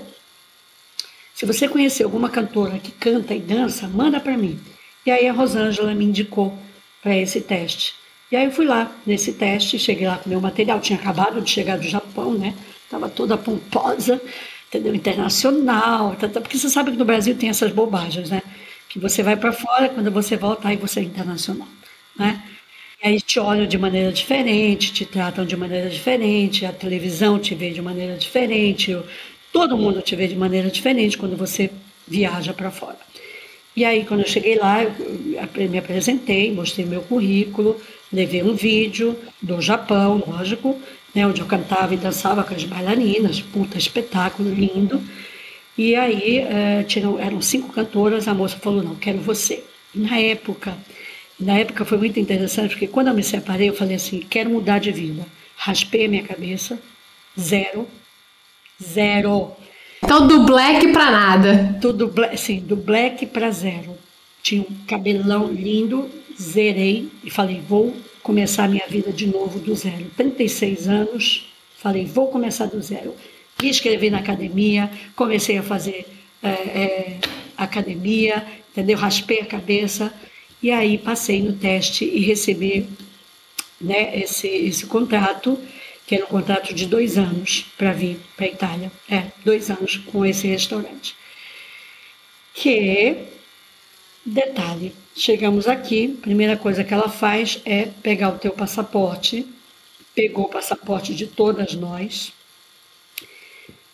[1.37, 4.59] se você conhecer alguma cantora que canta e dança, manda para mim.
[5.05, 6.57] E aí a Rosângela me indicou
[7.03, 7.93] para esse teste.
[8.31, 11.51] E aí eu fui lá nesse teste, cheguei lá com meu material, tinha acabado de
[11.51, 12.55] chegar do Japão, né?
[12.83, 14.19] Estava toda pomposa
[14.67, 14.93] entendeu?
[14.95, 18.41] Internacional, tá, tá, porque você sabe que no Brasil tem essas bobagens, né?
[18.89, 21.67] Que você vai para fora, quando você volta, aí você é internacional,
[22.17, 22.43] né?
[23.03, 27.53] E aí te olham de maneira diferente, te tratam de maneira diferente, a televisão te
[27.53, 28.97] vê de maneira diferente,
[29.53, 31.69] todo mundo te vê de maneira diferente quando você
[32.07, 32.97] viaja para fora.
[33.75, 37.79] E aí, quando eu cheguei lá, eu me apresentei, mostrei meu currículo,
[38.11, 40.79] levei um vídeo do Japão, lógico,
[41.13, 45.01] né, onde eu cantava e dançava com as bailarinas, puta espetáculo lindo.
[45.77, 49.63] E aí é, tinham, eram cinco cantoras, a moça falou, não, quero você.
[49.93, 50.75] E na época,
[51.39, 54.79] na época foi muito interessante, porque quando eu me separei, eu falei assim, quero mudar
[54.79, 55.25] de vida.
[55.55, 56.79] Raspei a minha cabeça,
[57.39, 57.87] zero,
[58.81, 59.51] zero.
[60.03, 61.77] Então do black para nada.
[61.81, 63.97] Tudo, sim, do black para zero.
[64.41, 70.05] Tinha um cabelão lindo, zerei e falei, vou começar minha vida de novo do zero.
[70.15, 73.15] 36 anos, falei, vou começar do zero.
[73.61, 76.05] Me inscrevi na academia, comecei a fazer
[76.43, 77.17] é, é,
[77.57, 78.97] academia, entendeu?
[78.97, 80.13] Raspei a cabeça
[80.61, 82.87] e aí passei no teste e recebi
[83.79, 85.57] né, esse, esse contrato,
[86.05, 88.91] que era um contrato de dois anos para vir para a Itália.
[89.09, 91.15] É, dois anos com esse restaurante.
[92.53, 93.36] Que
[94.27, 99.47] Detalhe: chegamos aqui, primeira coisa que ela faz é pegar o teu passaporte,
[100.13, 102.33] pegou o passaporte de todas nós,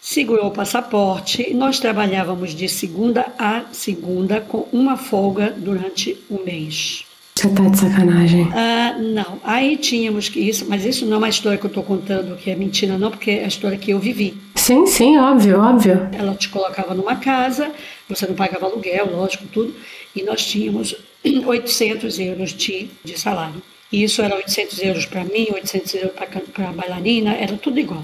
[0.02, 6.44] segurou o passaporte e nós trabalhávamos de segunda a segunda com uma folga durante um
[6.44, 7.06] mês.
[7.36, 8.48] Você tá de sacanagem.
[8.54, 9.40] Ah, não.
[9.44, 12.50] Aí tínhamos que isso, mas isso não é uma história que eu estou contando que
[12.50, 14.36] é mentira, não, porque é a história que eu vivi.
[14.56, 16.10] Sim, sim, óbvio, óbvio.
[16.18, 17.70] Ela te colocava numa casa,
[18.08, 19.76] você não pagava aluguel, lógico, tudo,
[20.16, 23.62] e nós tínhamos 800 euros de, de salário.
[23.92, 28.04] E isso era 800 euros para mim, 800 euros para a bailarina, era tudo igual.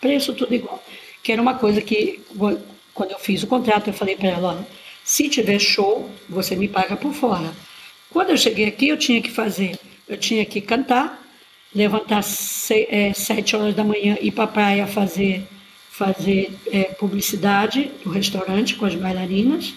[0.00, 0.82] Preço tudo igual.
[1.22, 2.20] Que era uma coisa que,
[2.94, 4.66] quando eu fiz o contrato, eu falei para ela: olha,
[5.04, 7.52] se tiver show, você me paga por fora
[8.16, 11.22] quando eu cheguei aqui, eu tinha que fazer, eu tinha que cantar,
[11.74, 15.46] levantar se, é, sete horas da manhã, ir para a praia fazer,
[15.90, 19.74] fazer é, publicidade do restaurante com as bailarinas.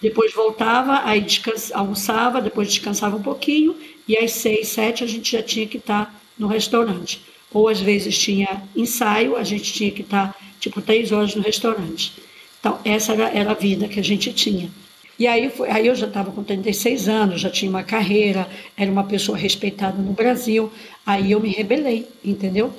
[0.00, 1.26] Depois voltava, aí
[1.74, 3.76] almoçava, depois descansava um pouquinho,
[4.08, 7.20] e às seis, sete a gente já tinha que estar tá no restaurante.
[7.52, 11.42] Ou às vezes tinha ensaio, a gente tinha que estar tá, tipo três horas no
[11.42, 12.12] restaurante.
[12.58, 14.70] Então, essa era, era a vida que a gente tinha.
[15.18, 18.90] E aí, foi, aí eu já estava com 36 anos, já tinha uma carreira, era
[18.90, 20.72] uma pessoa respeitada no Brasil.
[21.04, 22.72] Aí eu me rebelei, entendeu?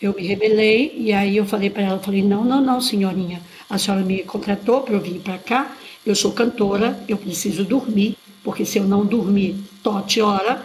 [0.00, 3.78] Eu me rebelei e aí eu falei para ela, falei, não, não, não, senhorinha, a
[3.78, 5.76] senhora me contratou para eu vir para cá,
[6.10, 10.64] eu sou cantora, eu preciso dormir, porque se eu não dormir tote hora,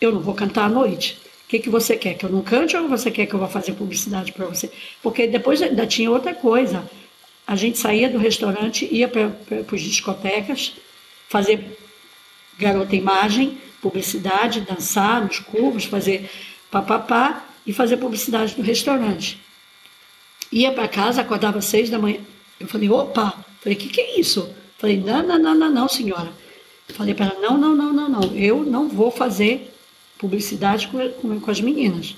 [0.00, 1.18] eu não vou cantar à noite.
[1.44, 2.14] O que, que você quer?
[2.14, 4.70] Que eu não cante ou você quer que eu vá fazer publicidade para você?
[5.02, 6.88] Porque depois ainda tinha outra coisa.
[7.46, 9.30] A gente saía do restaurante, ia para
[9.72, 10.74] as discotecas,
[11.28, 11.78] fazer
[12.58, 16.30] garota imagem, publicidade, dançar nos clubes, fazer
[16.70, 19.38] papapá e fazer publicidade no restaurante.
[20.50, 22.20] Ia para casa, acordava às seis da manhã.
[22.58, 23.44] Eu falei, opa!
[23.60, 24.52] Falei, o que, que é isso?
[24.82, 26.28] Falei, não, não, não, não, não, senhora.
[26.88, 28.34] Falei para ela, não, não, não, não, não.
[28.34, 29.72] Eu não vou fazer
[30.18, 32.16] publicidade com, com, com as meninas.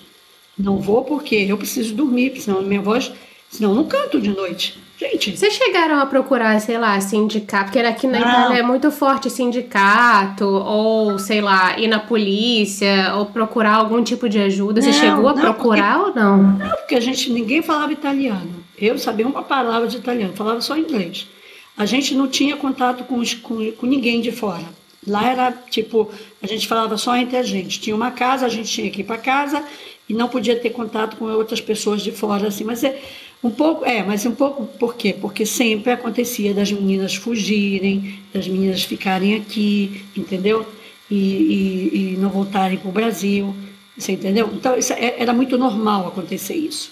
[0.57, 3.13] Não vou porque eu preciso dormir, senão minha voz,
[3.51, 4.83] senão eu não canto de noite.
[4.99, 5.37] Gente.
[5.37, 7.65] Vocês chegaram a procurar, sei lá, sindicato?
[7.65, 8.27] Porque aqui na não.
[8.27, 14.27] Itália é muito forte sindicato, ou sei lá, ir na polícia, ou procurar algum tipo
[14.27, 14.81] de ajuda.
[14.81, 16.43] Você não, chegou a não, procurar porque, ou não?
[16.43, 18.65] Não, porque a gente, ninguém falava italiano.
[18.79, 21.27] Eu sabia uma palavra de italiano, falava só inglês.
[21.77, 24.65] A gente não tinha contato com, com, com ninguém de fora.
[25.07, 26.11] Lá era tipo,
[26.43, 27.81] a gente falava só entre a gente.
[27.81, 29.63] Tinha uma casa, a gente tinha que ir para casa
[30.09, 33.01] e não podia ter contato com outras pessoas de fora, assim, mas é
[33.43, 35.15] um pouco, é, mas um pouco, por quê?
[35.19, 40.67] Porque sempre acontecia das meninas fugirem, das meninas ficarem aqui, entendeu?
[41.11, 43.55] E, e, e não voltarem para o Brasil,
[43.97, 44.51] você entendeu?
[44.53, 46.91] Então, isso é, era muito normal acontecer isso.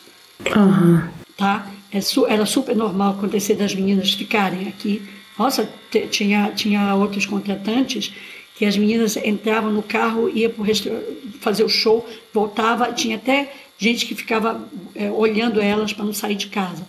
[0.54, 1.08] Uhum.
[1.36, 1.66] Tá?
[1.92, 1.98] É
[2.32, 5.02] era super normal acontecer das meninas ficarem aqui.
[5.38, 5.68] Nossa,
[6.10, 8.12] tinha, tinha outros contratantes
[8.56, 10.64] que as meninas entravam no carro, ia para
[11.40, 16.36] fazer o show, voltava, tinha até gente que ficava é, olhando elas para não sair
[16.36, 16.86] de casa.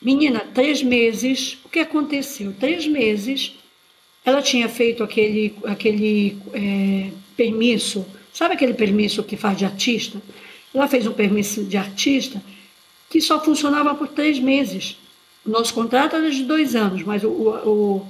[0.00, 2.54] Menina, três meses, o que aconteceu?
[2.58, 3.54] Três meses,
[4.24, 10.20] ela tinha feito aquele, aquele é, permisso, sabe aquele permisso que faz de artista?
[10.74, 12.40] Ela fez um permisso de artista
[13.10, 14.96] que só funcionava por três meses.
[15.44, 18.06] O nosso contrato era de dois anos, mas o, o,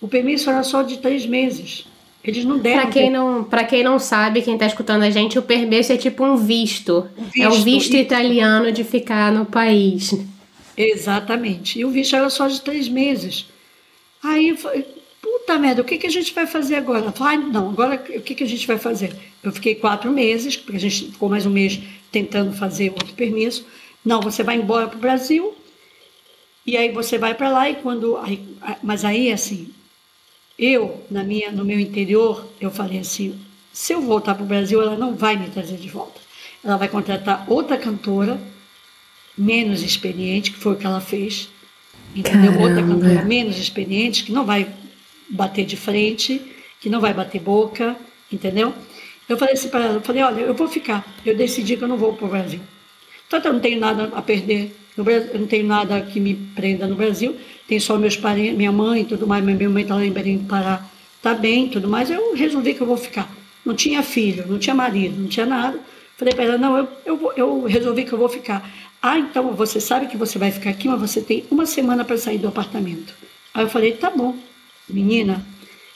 [0.00, 1.86] o permisso era só de três meses.
[2.22, 2.82] Eles não deram.
[2.82, 6.24] Para quem não, quem não sabe, quem está escutando a gente, o permesso é tipo
[6.24, 7.06] um visto.
[7.16, 10.12] visto é o visto italiano de ficar no país.
[10.76, 11.78] Exatamente.
[11.78, 13.46] E o visto era só de três meses.
[14.22, 14.56] Aí,
[15.20, 17.12] puta merda, o que, que a gente vai fazer agora?
[17.12, 19.14] Falei, não, agora o que, que a gente vai fazer?
[19.42, 21.78] Eu fiquei quatro meses, porque a gente ficou mais um mês
[22.10, 23.66] tentando fazer outro permisso.
[24.04, 25.54] Não, você vai embora para o Brasil.
[26.66, 28.16] E aí você vai para lá e quando.
[28.18, 28.42] Aí,
[28.82, 29.72] mas aí, assim,
[30.58, 33.38] eu, na minha, no meu interior, eu falei assim:
[33.72, 36.20] se eu voltar para o Brasil, ela não vai me trazer de volta.
[36.62, 38.40] Ela vai contratar outra cantora,
[39.36, 41.48] menos experiente, que foi o que ela fez.
[42.14, 42.52] Entendeu?
[42.52, 42.68] Caramba.
[42.68, 44.72] Outra cantora menos experiente, que não vai
[45.28, 46.40] bater de frente,
[46.80, 47.96] que não vai bater boca,
[48.30, 48.72] entendeu?
[49.28, 51.04] Eu falei assim para ela: eu falei, olha, eu vou ficar.
[51.24, 52.60] Eu decidi que eu não vou para o Brasil.
[53.28, 54.74] Tanto eu não tenho nada a perder.
[54.96, 59.02] eu não tenho nada que me prenda no Brasil tem só meus parentes, minha mãe
[59.02, 60.84] e tudo mais, minha mãe está lá em Belém do Pará,
[61.16, 63.30] está bem tudo mais, eu resolvi que eu vou ficar.
[63.64, 65.78] Não tinha filho, não tinha marido, não tinha nada.
[66.16, 68.70] Falei para ela, não, eu, eu, eu resolvi que eu vou ficar.
[69.00, 72.18] Ah, então você sabe que você vai ficar aqui, mas você tem uma semana para
[72.18, 73.14] sair do apartamento.
[73.54, 74.36] Aí eu falei, tá bom.
[74.88, 75.44] Menina,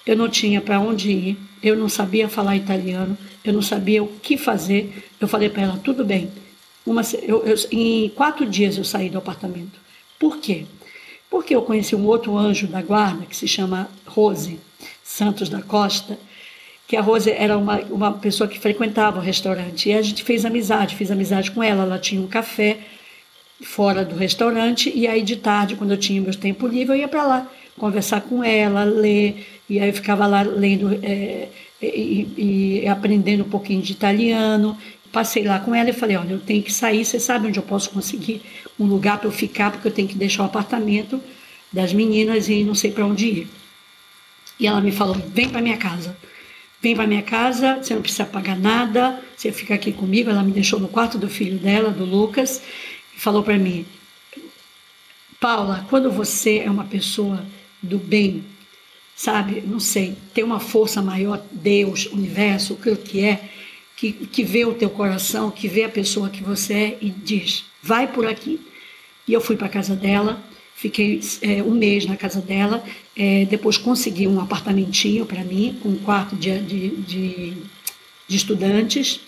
[0.07, 4.09] eu não tinha para onde ir, eu não sabia falar italiano, eu não sabia o
[4.09, 5.11] que fazer.
[5.21, 6.31] Eu falei para ela, tudo bem.
[6.89, 9.79] Uma, eu, eu, em quatro dias eu saí do apartamento.
[10.19, 10.65] Por quê?
[11.31, 14.59] Porque eu conheci um outro anjo da guarda que se chama Rose
[15.05, 16.19] Santos da Costa,
[16.87, 19.91] que a Rose era uma, uma pessoa que frequentava o restaurante.
[19.91, 21.83] E a gente fez amizade, fiz amizade com ela.
[21.83, 22.79] Ela tinha um café
[23.61, 27.09] fora do restaurante, e aí de tarde, quando eu tinha meu tempo livre, eu ia
[27.09, 31.49] para lá conversar com ela, ler, e aí eu ficava lá lendo é,
[31.81, 34.77] e, e, aprendendo um pouquinho de italiano.
[35.13, 37.63] Passei lá com ela e falei: Olha, eu tenho que sair, você sabe onde eu
[37.63, 38.43] posso conseguir
[38.79, 41.21] um lugar para eu ficar, porque eu tenho que deixar o apartamento
[41.73, 43.49] das meninas e não sei para onde ir.
[44.59, 46.17] E ela me falou: vem para minha casa.
[46.81, 50.31] Vem para minha casa, você não precisa pagar nada, você fica aqui comigo.
[50.31, 52.63] Ela me deixou no quarto do filho dela, do Lucas,
[53.17, 53.85] e falou para mim:
[55.41, 57.45] Paula, quando você é uma pessoa
[57.83, 58.45] do bem,
[59.15, 63.51] sabe, não sei, tem uma força maior, Deus, universo, o que é,
[63.99, 67.65] que, que vê o teu coração, que vê a pessoa que você é e diz:
[67.83, 68.61] vai por aqui.
[69.27, 70.41] E eu fui para casa dela,
[70.77, 72.83] fiquei é, um mês na casa dela,
[73.17, 77.53] é, depois consegui um apartamentinho para mim, um quarto de, de, de,
[78.29, 79.21] de estudantes.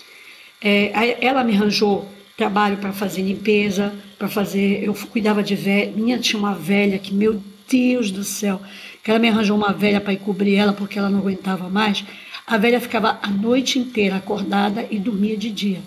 [0.62, 4.84] É, ela me arranjou trabalho para fazer limpeza, para fazer.
[4.84, 5.92] Eu cuidava de velha.
[5.96, 8.60] Minha tinha uma velha que, meu Deus do céu,
[9.02, 12.04] que ela me arranjou uma velha para ir cobrir ela porque ela não aguentava mais.
[12.50, 15.80] A velha ficava a noite inteira acordada e dormia de dia.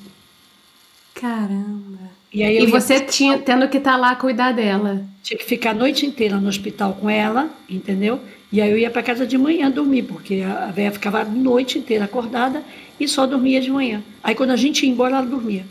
[1.14, 2.10] Caramba.
[2.34, 5.06] E, aí e você tinha, tendo que estar tá lá cuidar dela.
[5.22, 8.22] Tinha que ficar a noite inteira no hospital com ela, entendeu?
[8.50, 11.78] E aí eu ia para casa de manhã dormir, porque a velha ficava a noite
[11.78, 12.64] inteira acordada
[12.98, 14.02] e só dormia de manhã.
[14.24, 15.66] Aí quando a gente ia embora, ela dormia.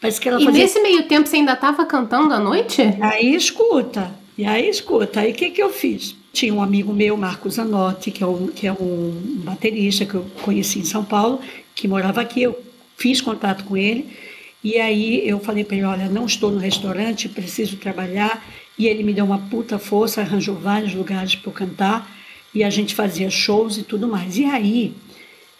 [0.00, 0.60] Parece que ela fazia...
[0.60, 2.80] E nesse meio tempo você ainda estava cantando à noite?
[3.00, 5.20] Aí escuta, e aí escuta.
[5.20, 6.15] Aí o que, que eu fiz?
[6.36, 10.26] Tinha um amigo meu, Marcos Zanotti, que é, um, que é um baterista que eu
[10.42, 11.40] conheci em São Paulo,
[11.74, 12.42] que morava aqui.
[12.42, 12.62] Eu
[12.94, 14.06] fiz contato com ele
[14.62, 18.46] e aí eu falei para ele: olha, não estou no restaurante, preciso trabalhar.
[18.78, 22.14] E ele me deu uma puta força, arranjou vários lugares para eu cantar
[22.54, 24.36] e a gente fazia shows e tudo mais.
[24.36, 24.92] E aí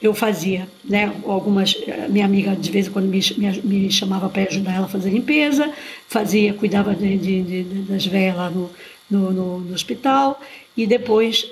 [0.02, 1.74] eu fazia, né, algumas,
[2.10, 5.08] minha amiga de vez em quando me, me, me chamava para ajudar ela a fazer
[5.08, 5.72] limpeza,
[6.06, 8.70] fazia, cuidava de, de, de, das velhas lá no,
[9.10, 10.38] no, no, no, hospital
[10.76, 11.50] e depois,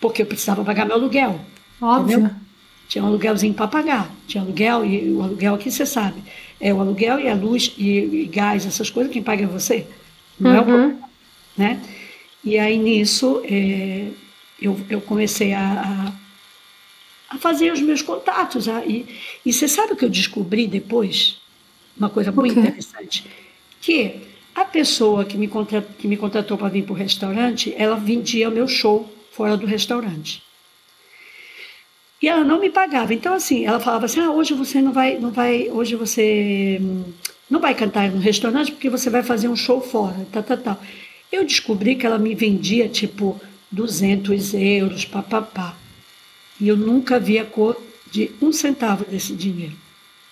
[0.00, 1.40] porque eu precisava pagar meu aluguel.
[1.80, 2.18] Óbvio.
[2.18, 2.34] Entendeu?
[2.88, 6.22] Tinha um aluguelzinho para pagar, tinha aluguel e o aluguel aqui você sabe,
[6.60, 9.86] é o aluguel e a luz e, e gás, essas coisas, quem paga é você,
[10.38, 10.56] não uhum.
[10.56, 11.00] é o uhum.
[11.56, 11.82] né?
[12.44, 14.08] E aí nisso é,
[14.60, 16.24] eu, eu comecei a, a
[17.34, 18.68] a fazer os meus contatos.
[18.68, 19.06] A, e,
[19.44, 21.38] e você sabe o que eu descobri depois?
[21.96, 23.26] Uma coisa muito interessante.
[23.80, 24.20] Que
[24.54, 28.48] a pessoa que me, contra, que me contratou para vir para o restaurante, ela vendia
[28.48, 30.42] o meu show fora do restaurante.
[32.22, 33.12] E ela não me pagava.
[33.12, 37.04] Então, assim, ela falava assim: ah, hoje você não vai, não vai, hoje você hum,
[37.50, 40.78] não vai cantar no restaurante porque você vai fazer um show fora, tá, tá, tá.
[41.30, 43.40] Eu descobri que ela me vendia tipo
[43.70, 45.76] 200 euros, papapá.
[46.60, 47.76] E eu nunca vi a cor
[48.10, 49.74] de um centavo desse dinheiro.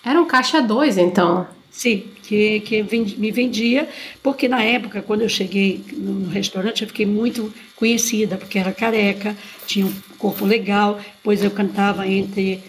[0.03, 1.45] Era um caixa dois, então?
[1.73, 2.83] Sim, que, que
[3.17, 3.89] me vendia,
[4.21, 9.35] porque na época, quando eu cheguei no, restaurante, eu fiquei muito conhecida, porque era careca,
[9.65, 12.61] tinha um corpo legal, pois eu cantava entre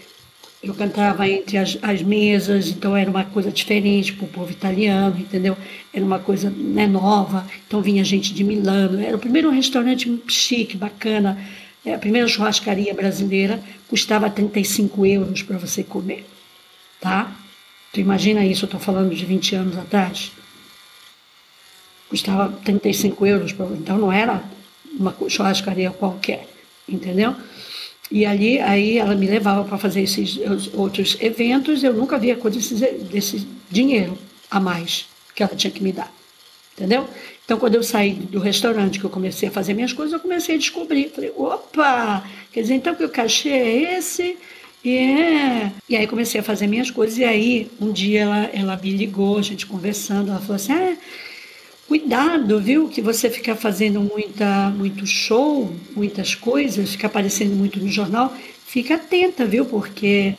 [0.62, 5.18] eu cantava entre as, as mesas, então era uma coisa diferente para o povo italiano,
[5.20, 5.54] entendeu?
[5.92, 10.74] Era uma coisa né, nova, então vinha gente de Milano, era o primeiro restaurante chique,
[10.78, 11.38] bacana,
[11.84, 16.24] é, a primeira churrascaria brasileira, custava 35 euros para você comer,
[16.98, 17.43] tá?
[17.94, 20.32] Tu imagina isso, eu estou falando de 20 anos atrás.
[22.08, 24.42] Custava 35 euros, então não era
[24.98, 26.48] uma churrascaria qualquer,
[26.88, 27.36] entendeu?
[28.10, 30.38] E ali, aí ela me levava para fazer esses
[30.74, 32.58] outros eventos, eu nunca via coisa
[33.10, 34.18] desse, dinheiro
[34.50, 36.12] a mais que ela tinha que me dar,
[36.76, 37.08] entendeu?
[37.44, 40.56] Então, quando eu saí do restaurante, que eu comecei a fazer minhas coisas, eu comecei
[40.56, 41.10] a descobrir.
[41.10, 44.36] Falei, opa, quer dizer, então que o cachê é esse,
[44.84, 45.72] é.
[45.88, 47.16] E aí comecei a fazer minhas coisas.
[47.18, 50.96] E aí, um dia ela, ela me ligou, a gente conversando, ela falou assim: ah,
[51.88, 52.88] cuidado, viu?
[52.88, 58.34] Que você fica fazendo muita, muito show, muitas coisas, fica aparecendo muito no jornal.
[58.66, 59.64] Fica atenta, viu?
[59.64, 60.34] Porque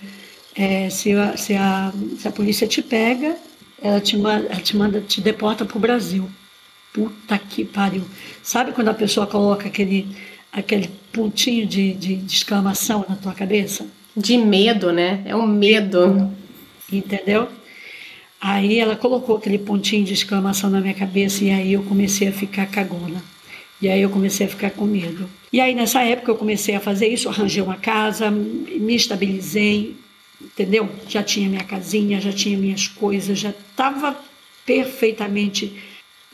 [0.56, 3.38] é, se, a, se, a, se a polícia te pega,
[3.82, 6.30] ela te ela te, manda, te deporta para o Brasil.
[6.94, 8.04] Puta que pariu.
[8.44, 10.08] Sabe quando a pessoa coloca aquele,
[10.52, 13.86] aquele pontinho de, de, de exclamação na tua cabeça?
[14.16, 15.22] De medo, né?
[15.26, 16.32] É um medo.
[16.92, 17.50] Entendeu?
[18.40, 22.32] Aí ela colocou aquele pontinho de exclamação na minha cabeça e aí eu comecei a
[22.32, 23.24] ficar cagona.
[23.82, 25.30] E aí eu comecei a ficar com medo.
[25.52, 29.96] E aí nessa época eu comecei a fazer isso, arranjei uma casa, me estabilizei,
[30.42, 30.90] entendeu?
[31.08, 34.16] Já tinha minha casinha, já tinha minhas coisas, já estava
[34.66, 35.74] perfeitamente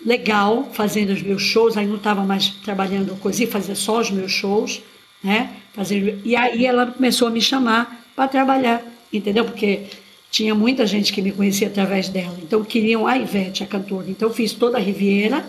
[0.06, 4.32] legal fazendo os meus shows, aí não estava mais trabalhando coisa, fazer só os meus
[4.32, 4.82] shows
[5.24, 5.56] né?
[5.73, 9.45] Fazer, e aí ela começou a me chamar para trabalhar, entendeu?
[9.45, 9.84] Porque
[10.29, 12.38] tinha muita gente que me conhecia através dela.
[12.41, 14.10] Então queriam a Ivete, a cantora.
[14.10, 15.45] Então eu fiz toda a Riviera.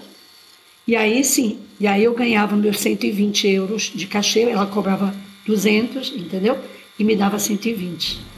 [0.87, 5.15] E aí sim, e aí eu ganhava meus 120 euros de cachê, ela cobrava
[5.47, 6.59] 200, entendeu?
[6.99, 8.32] E me dava 120.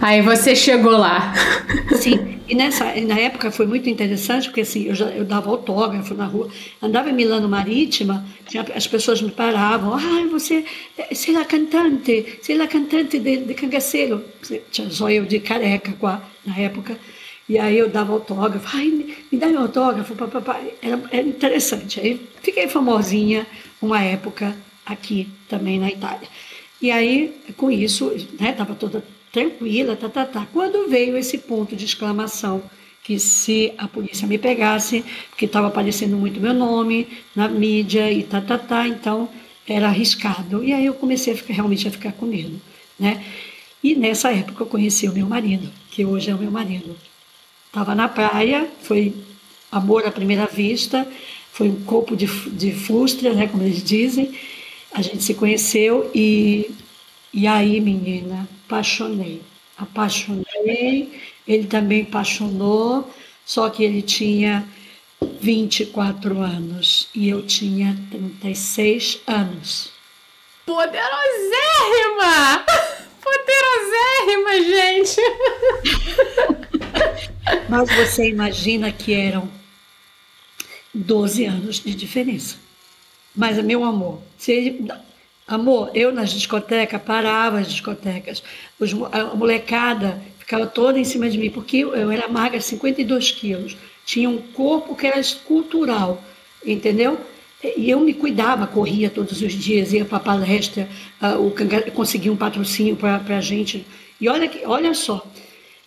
[0.00, 1.32] Aí você chegou lá.
[1.96, 6.14] Sim, e nessa na época foi muito interessante, porque assim, eu, já, eu dava autógrafo
[6.14, 6.48] na rua,
[6.80, 10.64] andava em Milano Marítima, tinha, as pessoas me paravam, ah, você,
[11.14, 14.24] sei lá, cantante, sei lá, cantante de, de cangaceiro.
[14.70, 15.94] Tinha só eu de careca
[16.44, 16.98] na época.
[17.48, 20.60] E aí eu dava autógrafo, ai, me, me dá meu autógrafo, papapá.
[20.80, 22.00] Era, era interessante.
[22.00, 23.46] Aí fiquei famosinha
[23.80, 26.28] uma época aqui também na Itália.
[26.80, 30.46] E aí, com isso, né, estava toda tranquila, tá, tá, tá.
[30.52, 32.62] Quando veio esse ponto de exclamação,
[33.02, 38.22] que se a polícia me pegasse, porque estava aparecendo muito meu nome na mídia e
[38.22, 39.28] tá, tá, tá, então
[39.66, 40.62] era arriscado.
[40.62, 42.60] E aí eu comecei a ficar, realmente a ficar com medo,
[42.98, 43.24] né?
[43.82, 46.96] E nessa época eu conheci o meu marido, que hoje é o meu marido.
[47.66, 49.14] Estava na praia, foi
[49.70, 51.08] amor à primeira vista,
[51.50, 54.32] foi um corpo de, de frustra, né, como eles dizem.
[54.92, 56.70] A gente se conheceu e,
[57.32, 59.42] e aí, menina, apaixonei.
[59.76, 63.08] Apaixonei, ele também apaixonou,
[63.44, 64.68] só que ele tinha
[65.40, 69.90] 24 anos e eu tinha 36 anos.
[70.66, 72.64] Poderosérrima!
[73.22, 75.20] Poderosérrima, gente!
[77.68, 79.50] Mas você imagina que eram
[80.92, 82.56] 12 anos de diferença.
[83.34, 84.92] Mas, meu amor, se ele,
[85.46, 88.42] Amor, eu nas discotecas, parava as discotecas,
[88.78, 93.76] os, a molecada ficava toda em cima de mim, porque eu era magra, 52 quilos,
[94.04, 96.22] tinha um corpo que era escultural,
[96.64, 97.18] entendeu?
[97.76, 100.88] E eu me cuidava, corria todos os dias, ia para a palestra,
[101.20, 103.86] uh, conseguia um patrocínio para a gente.
[104.20, 105.24] E olha, olha só,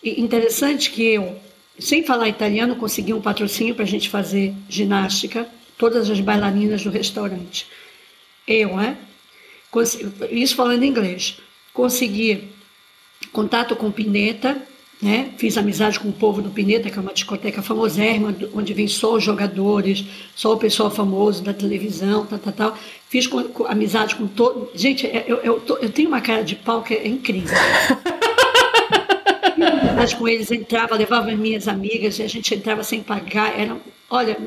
[0.01, 1.36] interessante que eu,
[1.78, 5.47] sem falar italiano, consegui um patrocínio para a gente fazer ginástica,
[5.78, 7.68] todas as bailarinas do restaurante.
[8.47, 8.97] Eu, né?
[9.82, 11.38] Isso falando em inglês,
[11.73, 12.49] consegui
[13.32, 14.61] contato com Pineta,
[15.01, 15.32] né?
[15.38, 19.15] Fiz amizade com o povo do Pineta, que é uma discoteca famosérrima, onde vem só
[19.15, 20.05] os jogadores,
[20.36, 22.78] só o pessoal famoso da televisão, tal, tal, tal.
[23.09, 24.71] Fiz com, com, amizade com todo.
[24.73, 27.55] Gente, é, eu, eu, eu, tenho uma cara de pau que é incrível.
[29.95, 33.59] Mas com eles entrava, levava minhas amigas, e a gente entrava sem pagar.
[33.59, 33.78] Era,
[34.09, 34.38] olha,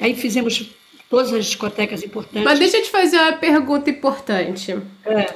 [0.00, 0.70] aí fizemos
[1.12, 2.42] todas as discotecas importantes.
[2.42, 4.74] Mas deixa eu te fazer uma pergunta importante.
[5.04, 5.26] É.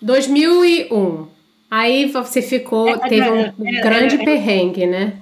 [0.00, 1.26] 2001.
[1.70, 3.52] Aí você ficou, é, teve um é,
[3.82, 5.12] grande perrengue, né?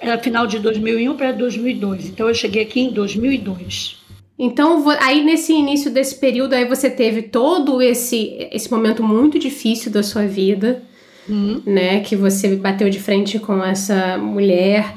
[0.00, 2.06] Era final de 2001 para 2002.
[2.06, 3.98] Então eu cheguei aqui em 2002.
[4.36, 9.92] Então, aí nesse início desse período, aí você teve todo esse, esse momento muito difícil
[9.92, 10.82] da sua vida,
[11.28, 11.62] uhum.
[11.64, 12.00] né?
[12.00, 14.92] Que você bateu de frente com essa mulher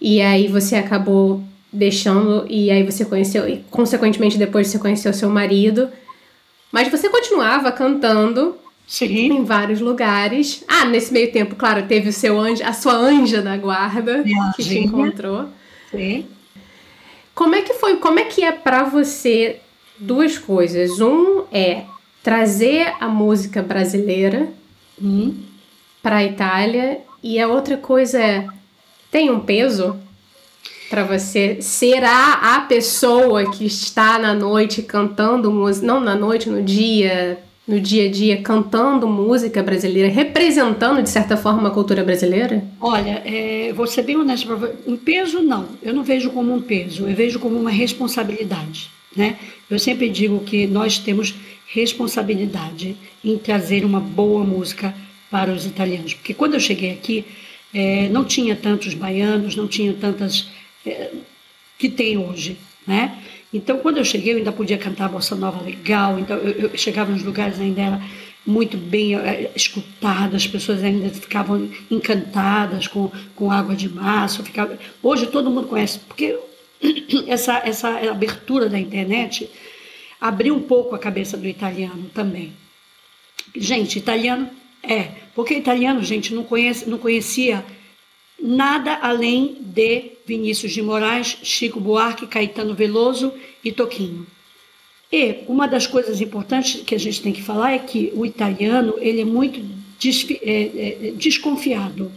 [0.00, 1.42] e aí você acabou
[1.72, 5.88] deixando e aí você conheceu e consequentemente depois você conheceu seu marido.
[6.72, 8.56] Mas você continuava cantando
[8.86, 9.32] Sim.
[9.32, 10.64] em vários lugares.
[10.68, 14.52] Ah, nesse meio tempo, claro, teve o seu anjo, a sua anja da guarda Minha
[14.56, 15.46] que te encontrou.
[15.90, 16.26] Sim.
[17.34, 17.96] Como é que foi?
[17.96, 19.60] Como é que é para você
[19.98, 21.00] duas coisas?
[21.00, 21.84] Um é
[22.22, 24.48] trazer a música brasileira
[25.00, 25.34] hum.
[26.02, 28.46] para a Itália e a outra coisa é
[29.10, 29.96] tem um peso
[30.90, 36.62] para você ser a, pessoa que está na noite cantando música, não na noite, no
[36.62, 42.64] dia, no dia a dia cantando música brasileira, representando de certa forma a cultura brasileira?
[42.80, 44.48] Olha, é, vou ser bem honesta,
[44.84, 48.90] um peso não, eu não vejo como um peso, eu vejo como uma responsabilidade.
[49.16, 49.36] Né?
[49.70, 51.34] Eu sempre digo que nós temos
[51.68, 54.92] responsabilidade em trazer uma boa música
[55.30, 57.24] para os italianos, porque quando eu cheguei aqui
[57.72, 60.48] é, não tinha tantos baianos, não tinha tantas
[61.78, 63.22] que tem hoje, né?
[63.52, 66.18] Então, quando eu cheguei, eu ainda podia cantar bossa nova legal.
[66.18, 68.02] Então, eu, eu chegava nos lugares ainda era
[68.46, 74.42] muito bem é, escutada, as pessoas ainda ficavam encantadas com, com água de março.
[74.42, 74.78] Ficava...
[75.02, 76.38] Hoje todo mundo conhece, porque
[77.26, 79.50] essa, essa abertura da internet
[80.20, 82.52] abriu um pouco a cabeça do italiano também.
[83.54, 84.48] Gente, italiano
[84.82, 87.64] é, porque italiano, gente, não, conhece, não conhecia
[88.42, 94.24] nada além de Vinícius de Moraes, Chico Buarque, Caetano Veloso e Toquinho.
[95.10, 98.94] E uma das coisas importantes que a gente tem que falar é que o italiano
[98.98, 102.12] ele é muito é, é, é, desconfiado,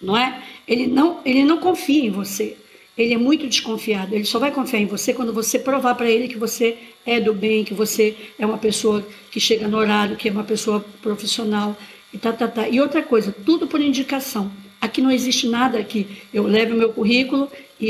[0.00, 0.40] não é?
[0.68, 2.56] Ele não, ele não confia em você.
[2.96, 4.14] Ele é muito desconfiado.
[4.14, 7.34] Ele só vai confiar em você quando você provar para ele que você é do
[7.34, 11.76] bem, que você é uma pessoa que chega no horário, que é uma pessoa profissional
[12.14, 12.68] e tá, tá, tá.
[12.68, 14.52] E outra coisa, tudo por indicação.
[14.82, 17.48] Aqui não existe nada que eu leve o meu currículo
[17.80, 17.86] e,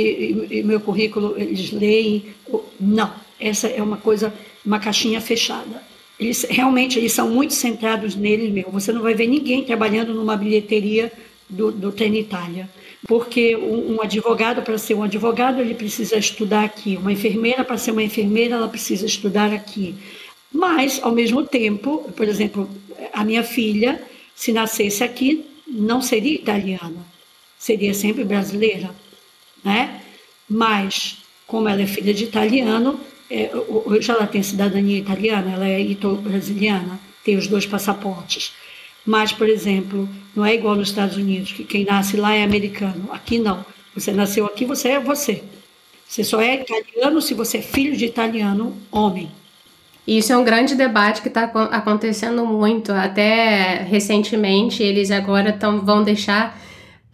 [0.51, 2.27] e, e meu currículo eles leem.
[2.79, 4.31] Não, essa é uma coisa,
[4.63, 5.83] uma caixinha fechada.
[6.21, 8.71] Eles realmente eles são muito centrados neles mesmo.
[8.73, 11.11] Você não vai ver ninguém trabalhando numa bilheteria
[11.49, 12.69] do, do Itália,
[13.09, 17.79] porque um, um advogado para ser um advogado ele precisa estudar aqui, uma enfermeira para
[17.79, 19.95] ser uma enfermeira ela precisa estudar aqui.
[20.53, 22.69] Mas ao mesmo tempo, por exemplo,
[23.15, 24.03] a minha filha,
[24.35, 27.07] se nascesse aqui, não seria italiana,
[27.59, 28.91] seria sempre brasileira,
[29.65, 30.03] né?
[30.49, 33.01] Mas, como ela é filha de italiano,
[33.31, 33.51] é,
[33.87, 38.53] hoje ela tem cidadania italiana, ela é ito-brasiliana, tem os dois passaportes.
[39.07, 43.09] Mas, por exemplo, não é igual nos Estados Unidos, que quem nasce lá é americano.
[43.11, 43.65] Aqui não.
[43.95, 45.43] Você nasceu aqui, você é você.
[46.07, 49.31] Você só é italiano se você é filho de italiano, homem.
[50.07, 52.91] Isso é um grande debate que está acontecendo muito.
[52.91, 56.61] Até recentemente, eles agora tão, vão deixar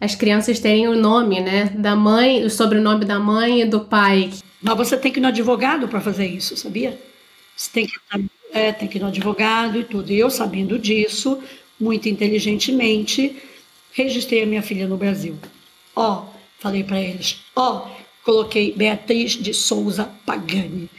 [0.01, 1.65] as crianças terem o nome, né?
[1.75, 4.31] Da mãe, o sobrenome da mãe e do pai.
[4.61, 6.99] Mas você tem que ir no advogado para fazer isso, sabia?
[7.55, 7.93] Você tem que,
[8.51, 10.11] é, tem que ir no advogado e tudo.
[10.11, 11.39] E eu, sabendo disso,
[11.79, 13.37] muito inteligentemente,
[13.91, 15.37] registrei a minha filha no Brasil.
[15.95, 16.25] Ó,
[16.59, 17.87] falei para eles, ó,
[18.23, 20.89] coloquei Beatriz de Souza Pagani.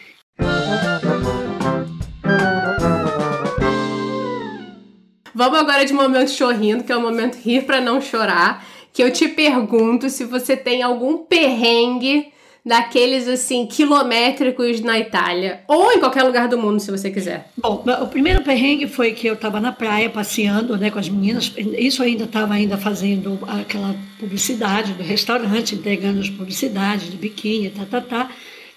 [5.40, 8.62] Vamos agora de momento chorrindo, que é o momento rir para não chorar.
[8.92, 12.30] Que eu te pergunto se você tem algum perrengue
[12.62, 17.50] daqueles assim quilométricos na Itália ou em qualquer lugar do mundo, se você quiser.
[17.56, 21.54] Bom, o primeiro perrengue foi que eu estava na praia passeando, né, com as meninas.
[21.56, 27.86] Isso ainda estava ainda fazendo aquela publicidade do restaurante, entregando as publicidades de biquíni, tá,
[27.90, 28.30] tá, tá.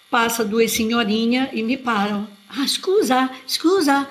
[0.09, 2.26] Passa duas senhorinhas e me param.
[2.47, 4.07] Ah, scusa, scusa.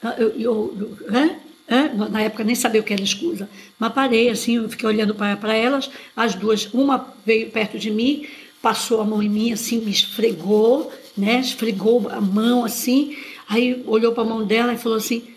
[0.00, 0.76] Eu, eu,
[1.10, 1.36] eu,
[1.68, 3.48] é, na época nem sabia o que era escusa,
[3.78, 8.26] mas parei assim, eu fiquei olhando para, elas, as duas, uma veio perto de mim,
[8.62, 13.16] passou a mão em mim assim, me esfregou, né, esfregou a mão assim,
[13.48, 15.28] aí olhou para a mão dela e falou assim,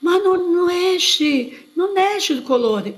[0.00, 0.70] mas não, não
[1.76, 2.94] não este do colore.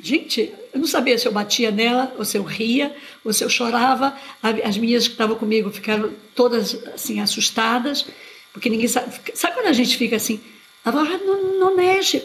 [0.00, 2.94] Gente, eu não sabia se eu batia nela, ou se eu ria,
[3.24, 4.16] ou se eu chorava.
[4.64, 8.06] As minhas que estavam comigo ficaram todas assim assustadas,
[8.52, 9.12] porque ninguém sabe.
[9.34, 10.40] Sabe quando a gente fica assim?
[10.84, 12.22] Ela falava, ah, não, não mexe.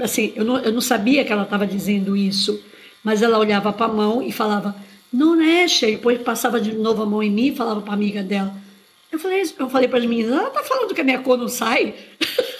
[0.00, 2.62] Assim, eu não, eu não sabia que ela estava dizendo isso,
[3.04, 4.74] mas ela olhava para a mão e falava,
[5.12, 5.86] não mexe.
[5.86, 8.54] E depois passava de novo a mão em mim e falava para a amiga dela.
[9.10, 11.48] Eu falei, eu falei para as meninas, ela está falando que a minha cor não
[11.48, 11.94] sai?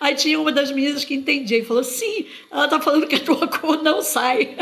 [0.00, 3.20] Aí tinha uma das meninas que entendia e falou: sim, ela está falando que a
[3.20, 4.56] tua cor não sai.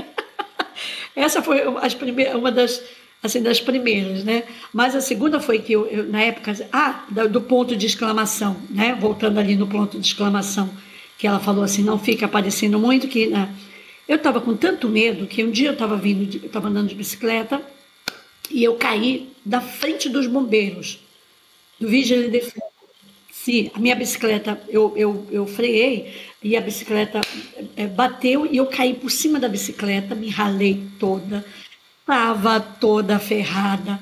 [1.15, 2.83] Essa foi as primeiras, uma das,
[3.23, 4.45] assim, das primeiras, né?
[4.73, 8.97] Mas a segunda foi que eu, eu na época, ah, do ponto de exclamação, né?
[8.99, 10.71] Voltando ali no ponto de exclamação,
[11.17, 13.53] que ela falou assim, não fica aparecendo muito que, né?
[14.07, 17.61] Eu estava com tanto medo que um dia eu estava vindo, estava andando de bicicleta
[18.51, 21.01] e eu caí da frente dos bombeiros
[21.79, 22.69] do Vigília de Fogo
[23.49, 26.13] se a minha bicicleta, eu, eu, eu freiei
[26.43, 27.21] e a bicicleta
[27.75, 31.43] é, bateu e eu caí por cima da bicicleta, me ralei toda,
[32.09, 34.01] estava toda ferrada.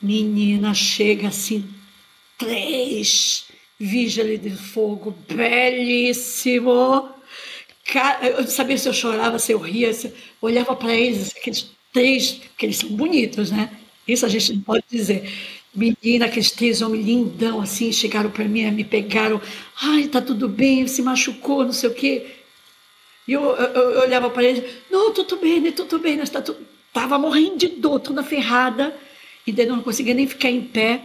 [0.00, 1.68] Menina, chega assim,
[2.38, 3.44] três
[3.78, 7.10] Vigília de Fogo, belíssimo.
[8.22, 11.70] Eu não sabia se eu chorava, se eu ria, se eu olhava para eles, aqueles
[11.92, 13.68] três, porque eles são bonitos, né?
[14.06, 15.28] Isso a gente não pode dizer
[15.74, 19.40] Menina, aqueles três homens lindão, assim, chegaram para mim, me pegaram.
[19.80, 22.26] Ai, tá tudo bem, se machucou, não sei o quê.
[23.26, 26.58] E eu, eu, eu olhava para eles, não, tudo bem, tudo bem, nós tá tudo...
[26.92, 28.94] Tava morrendo de dor, toda ferrada,
[29.46, 31.02] e daí não conseguia nem ficar em pé.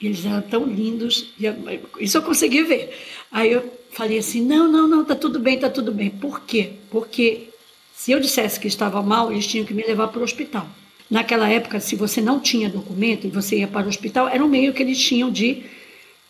[0.00, 1.54] E eles eram tão lindos, eu,
[1.98, 2.96] isso eu consegui ver.
[3.30, 6.10] Aí eu falei assim, não, não, não, tá tudo bem, tá tudo bem.
[6.10, 6.72] Por quê?
[6.90, 7.48] Porque
[7.94, 10.68] se eu dissesse que estava mal, eles tinham que me levar para o hospital.
[11.10, 14.48] Naquela época, se você não tinha documento e você ia para o hospital, era um
[14.48, 15.64] meio que eles tinham de,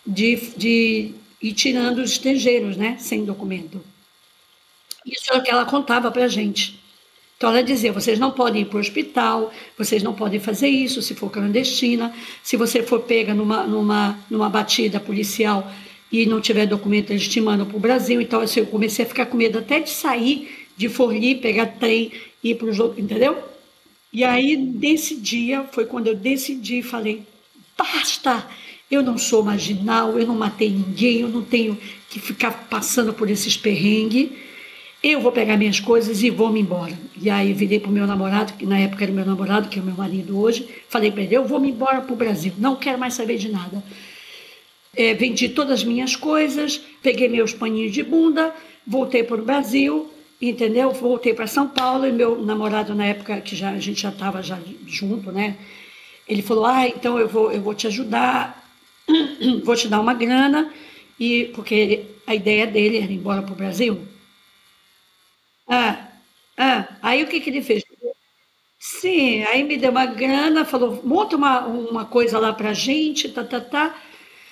[0.07, 3.83] de, de ir tirando os estrangeiros, né, sem documento.
[5.05, 6.81] Isso é o que ela contava para a gente.
[7.39, 11.01] Então ela dizia: vocês não podem ir para o hospital, vocês não podem fazer isso
[11.01, 12.13] se for clandestina.
[12.43, 15.73] Se você for pega numa, numa, numa batida policial
[16.11, 18.21] e não tiver documento, eles te mandam para o Brasil.
[18.21, 22.13] Então assim, eu comecei a ficar com medo até de sair de Forli, pegar trem,
[22.43, 23.37] ir para o jogo, entendeu?
[24.13, 27.25] E aí, nesse dia, foi quando eu decidi, falei,
[27.77, 28.47] basta,
[28.91, 31.77] eu não sou marginal, eu não matei ninguém, eu não tenho
[32.09, 34.31] que ficar passando por esses perrengues,
[35.03, 36.99] eu vou pegar minhas coisas e vou me embora.
[37.21, 39.83] E aí virei para o meu namorado, que na época era meu namorado, que é
[39.83, 42.75] o meu marido hoje, falei para ele, eu vou me embora para o Brasil, não
[42.75, 43.83] quero mais saber de nada.
[44.97, 48.53] É, vendi todas as minhas coisas, peguei meus paninhos de bunda,
[48.85, 50.91] voltei para o Brasil, entendeu?
[50.91, 54.43] Voltei para São Paulo e meu namorado na época que já a gente já estava
[54.43, 55.57] já junto, né?
[56.27, 58.67] Ele falou: "Ah, então eu vou eu vou te ajudar,
[59.65, 60.73] vou te dar uma grana
[61.21, 64.01] e porque a ideia dele era ir embora para o Brasil".
[65.69, 66.09] Ah,
[66.57, 67.83] ah, aí o que que ele fez?
[68.79, 73.45] Sim, aí me deu uma grana, falou: "Monta uma, uma coisa lá para gente, tá,
[73.45, 73.95] tá, tá".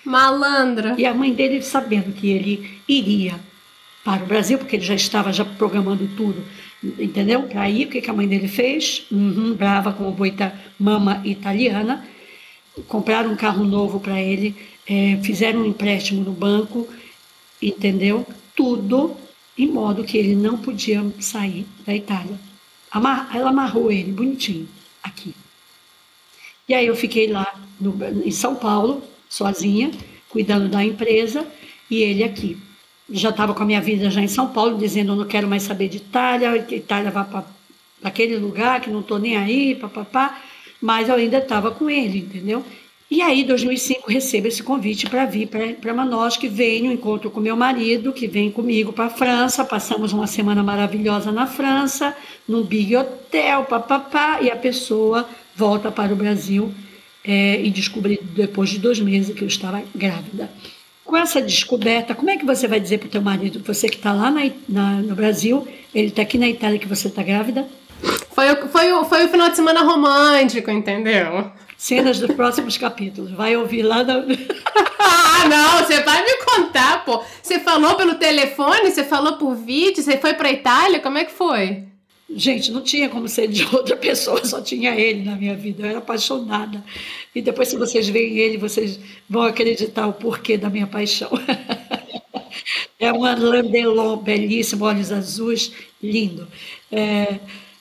[0.05, 0.95] Malandra.
[0.99, 3.41] E a mãe dele sabendo que ele iria
[4.05, 6.45] para o Brasil, porque ele já estava já programando tudo,
[6.99, 7.49] entendeu?
[7.57, 9.07] Aí o que, que a mãe dele fez?
[9.11, 12.07] Uhum, brava com o boita mama italiana,
[12.89, 14.55] compraram um carro novo para ele,
[14.87, 16.89] é, fizeram um empréstimo no banco,
[17.63, 18.27] entendeu?
[18.55, 19.17] Tudo
[19.59, 22.39] em modo que ele não podia sair da Itália.
[22.93, 24.69] Ela amarrou ele bonitinho
[25.03, 25.35] aqui.
[26.69, 27.47] E aí eu fiquei lá
[27.81, 29.91] no, em São Paulo, sozinha,
[30.29, 31.47] cuidando da empresa,
[31.91, 32.59] e ele aqui
[33.09, 35.63] já estava com a minha vida já em São Paulo, dizendo eu não quero mais
[35.63, 37.45] saber de Itália, que Itália vá para
[38.03, 40.41] aquele lugar que não estou nem aí, papapá,
[40.81, 42.65] mas eu ainda estava com ele, entendeu?
[43.09, 45.49] E aí, em 2005, recebo esse convite para vir
[45.81, 50.13] para Manaus, que venho, encontro com meu marido, que vem comigo para a França, passamos
[50.13, 52.17] uma semana maravilhosa na França,
[52.49, 56.75] num big hotel, papapá, e a pessoa volta para o Brasil
[57.25, 60.51] é, e descobri depois de dois meses que eu estava grávida
[61.07, 63.97] com essa descoberta, como é que você vai dizer para o teu marido, você que
[63.97, 67.67] está lá na, na, no Brasil, ele está aqui na Itália que você está grávida?
[68.33, 71.51] Foi foi, foi o final de semana romântico, entendeu?
[71.77, 73.33] Cenas dos próximos capítulos.
[73.33, 74.15] Vai ouvir lá na...
[74.99, 77.23] ah, não, você vai me contar, pô.
[77.43, 81.33] Você falou pelo telefone, você falou por vídeo, você foi para Itália, como é que
[81.33, 81.85] foi?
[82.29, 85.83] Gente, não tinha como ser de outra pessoa, só tinha ele na minha vida.
[85.83, 86.83] Eu era apaixonada.
[87.35, 88.99] E depois, se vocês veem ele, vocês
[89.29, 91.31] vão acreditar o porquê da minha paixão.
[92.99, 95.73] é um Landelon belíssimo, olhos azuis,
[96.03, 96.49] lindo.
[96.91, 97.39] É,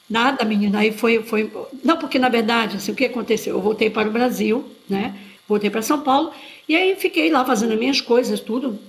[0.10, 1.52] nada, menina, aí foi, foi.
[1.84, 3.56] Não, porque na verdade, assim, o que aconteceu?
[3.56, 5.16] Eu voltei para o Brasil, né?
[5.48, 6.32] Voltei para São Paulo,
[6.68, 8.80] e aí fiquei lá fazendo minhas coisas, tudo.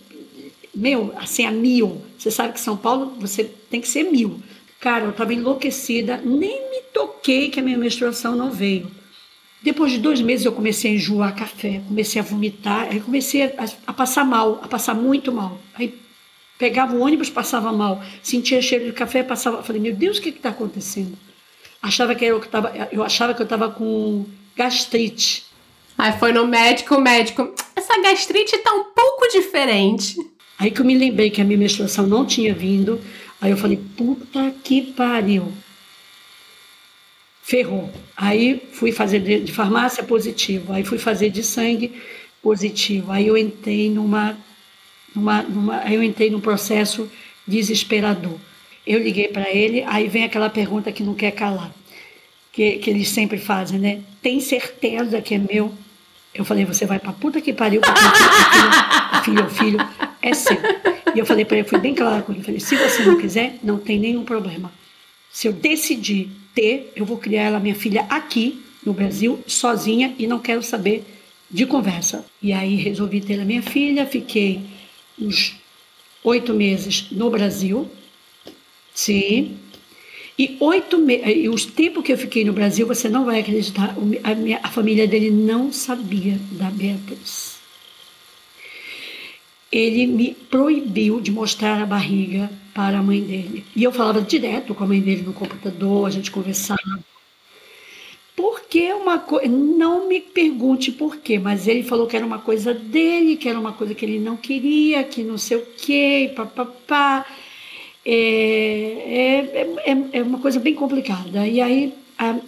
[0.75, 2.03] Meu, assim, a mil.
[2.19, 4.41] Você sabe que São Paulo você tem que ser mil
[4.81, 8.91] Cara, eu estava enlouquecida, nem me toquei que a minha menstruação não veio.
[9.63, 13.65] Depois de dois meses eu comecei a enjoar café, comecei a vomitar, aí comecei a,
[13.87, 15.59] a passar mal, a passar muito mal.
[15.75, 15.93] Aí
[16.59, 19.63] pegava o ônibus, passava mal, sentia cheiro de café, passava.
[19.63, 21.17] Falei, meu Deus, o que está acontecendo?
[21.83, 24.27] Achava que eu estava, eu achava que eu estava com
[24.57, 25.45] gastrite.
[25.97, 30.17] Aí foi no médico, o médico, essa gastrite está um pouco diferente.
[30.59, 33.01] Aí que eu me lembrei que a minha menstruação não tinha vindo.
[33.41, 35.53] Aí eu falei, puta que pariu.
[37.43, 37.91] Ferrou.
[38.17, 40.73] Aí fui fazer de farmácia positivo.
[40.73, 42.01] Aí fui fazer de sangue
[42.43, 43.13] positivo.
[43.13, 44.37] Aí eu entrei numa,
[45.17, 47.11] numa, numa eu entrei num processo
[47.47, 48.39] desesperador.
[48.87, 51.73] Eu liguei para ele, aí vem aquela pergunta que não quer calar,
[52.53, 54.01] que, que eles sempre fazem, né?
[54.23, 55.73] Tem certeza que é meu?
[56.33, 58.01] Eu falei, você vai pra puta que pariu, porque
[59.25, 59.79] filho, filho, filho,
[60.23, 60.59] é seu.
[61.15, 63.59] E eu falei para ele, fui bem claro com ele, falei, se você não quiser,
[63.63, 64.71] não tem nenhum problema.
[65.33, 70.27] Se eu decidir ter, eu vou criar ela, minha filha, aqui no Brasil, sozinha, e
[70.27, 71.05] não quero saber
[71.51, 72.25] de conversa.
[72.43, 74.63] E aí resolvi ter a minha filha, fiquei
[75.19, 75.57] uns
[76.23, 77.91] oito meses no Brasil,
[78.97, 79.59] Sim.
[80.39, 83.95] E oito meses, os tempos que eu fiquei no Brasil, você não vai acreditar,
[84.25, 87.59] a, minha, a família dele não sabia da Beatriz.
[89.71, 93.65] Ele me proibiu de mostrar a barriga para a mãe dele.
[93.75, 96.81] E eu falava direto com a mãe dele no computador, a gente conversava.
[98.37, 102.39] Porque é uma coisa, não me pergunte por quê, mas ele falou que era uma
[102.39, 106.33] coisa dele, que era uma coisa que ele não queria, que não sei o quê,
[106.37, 106.75] papapá.
[106.87, 107.27] Pá, pá.
[108.09, 111.45] É, é, é, é uma coisa bem complicada.
[111.45, 112.39] E aí, a,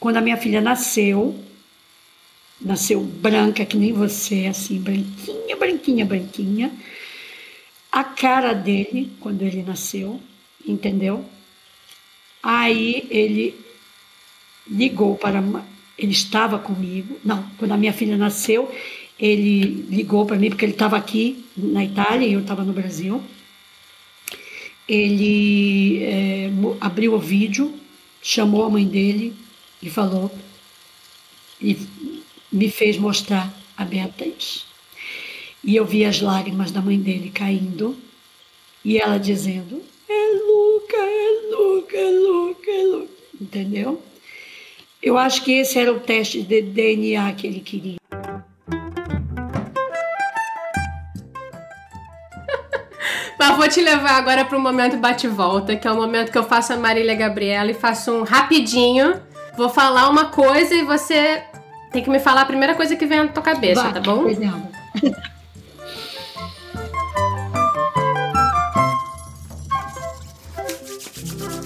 [0.00, 1.38] quando a minha filha nasceu,
[2.58, 6.72] nasceu branca, que nem você, assim, branquinha, branquinha, branquinha,
[7.92, 10.18] a cara dele, quando ele nasceu,
[10.66, 11.22] entendeu?
[12.42, 13.54] Aí ele
[14.68, 15.42] ligou para.
[15.96, 17.18] Ele estava comigo.
[17.24, 18.70] Não, quando a minha filha nasceu,
[19.18, 23.22] ele ligou para mim, porque ele estava aqui na Itália e eu estava no Brasil
[24.88, 26.50] ele é,
[26.80, 27.74] abriu o vídeo,
[28.22, 29.34] chamou a mãe dele
[29.82, 30.30] e falou,
[31.60, 31.76] e
[32.52, 34.66] me fez mostrar a Beatriz.
[35.62, 37.96] E eu vi as lágrimas da mãe dele caindo
[38.84, 43.14] e ela dizendo: É Luca, é Luca, é Luca, é Luca.
[43.40, 44.02] Entendeu?
[45.04, 47.98] Eu acho que esse era o teste de DNA que ele queria.
[53.38, 56.44] Mas vou te levar agora para o momento bate-volta, que é o momento que eu
[56.44, 59.20] faço a Marília Gabriela e faço um rapidinho.
[59.58, 61.42] Vou falar uma coisa e você
[61.92, 64.24] tem que me falar a primeira coisa que vem na tua cabeça, Vai, tá bom?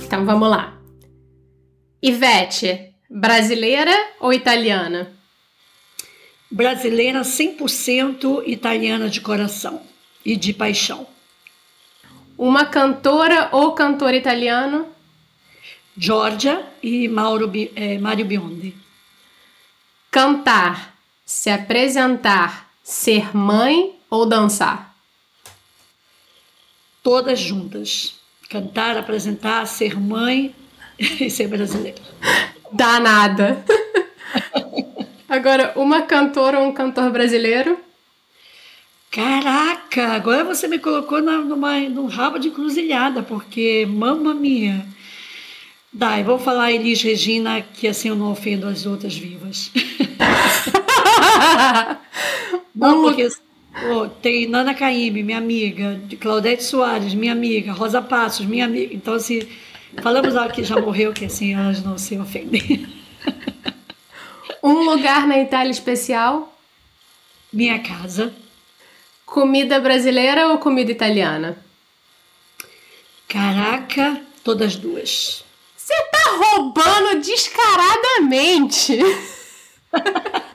[0.09, 0.73] Então vamos lá.
[2.03, 5.13] Ivete, brasileira ou italiana?
[6.51, 9.83] Brasileira 100% italiana de coração
[10.25, 11.07] e de paixão.
[12.37, 14.87] Uma cantora ou cantor italiano?
[15.97, 18.75] Giorgia e Mauro, eh, Mario Biondi.
[20.11, 20.95] Cantar,
[21.27, 24.95] se apresentar, ser mãe ou dançar?
[27.03, 28.15] Todas juntas.
[28.49, 30.55] Cantar, apresentar, ser mãe
[30.99, 32.01] e ser brasileira.
[32.73, 33.65] Danada.
[35.29, 37.79] Agora, uma cantora ou um cantor brasileiro?
[39.11, 44.85] Caraca, agora você me colocou na, numa, num rabo de encruzilhada, porque, mamma mia.
[45.93, 49.71] Dai, vou falar Elis Regina, que assim eu não ofendo as outras vivas.
[52.75, 53.29] não, porque
[53.91, 58.95] oh, tem Nana Caymmi, minha amiga, Claudete Soares, minha amiga, Rosa Passos, minha amiga.
[58.95, 59.49] Então, assim,
[60.03, 62.87] falamos a que já morreu, que assim elas não se ofendem.
[64.63, 66.57] um lugar na Itália especial?
[67.53, 68.33] Minha casa.
[69.25, 71.57] Comida brasileira ou comida italiana?
[73.29, 75.45] Caraca, todas duas.
[75.77, 78.99] Você tá roubando descaradamente.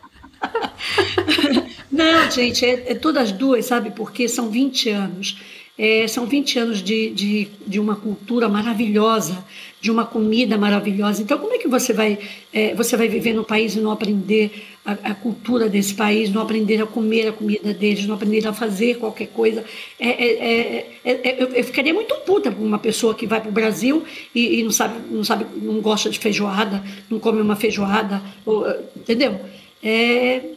[1.92, 3.92] Não, gente, é, é todas duas, sabe?
[3.92, 5.38] Porque são 20 anos.
[5.76, 9.43] É, são 20 anos de, de, de uma cultura maravilhosa,
[9.82, 11.24] de uma comida maravilhosa.
[11.24, 12.19] Então, como é que você vai,
[12.53, 14.51] é, você vai viver no país e não aprender
[14.86, 18.53] a, a, cultura desse país, não aprender a comer a comida deles, não aprender a
[18.53, 19.65] fazer qualquer coisa?
[19.99, 23.49] É, é, é, é eu, eu, ficaria muito puta com uma pessoa que vai para
[23.49, 24.03] o Brasil
[24.36, 28.63] e, e, não, sabe, não sabe, não gosta de feijoada, não come uma feijoada, ou,
[28.95, 29.39] entendeu?
[29.82, 30.53] É,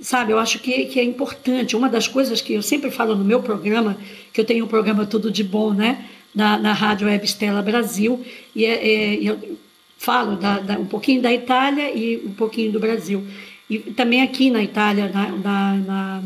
[0.00, 1.76] sabe, eu acho que, que é importante.
[1.76, 3.96] Uma das coisas que eu sempre falo no meu programa,
[4.32, 6.04] que eu tenho um programa Tudo de Bom, né?
[6.34, 8.24] na, na Rádio Web Stella Brasil,
[8.54, 9.56] e é, é, eu
[9.96, 13.24] falo da, da, um pouquinho da Itália e um pouquinho do Brasil.
[13.70, 16.22] E também aqui na Itália, na, na, na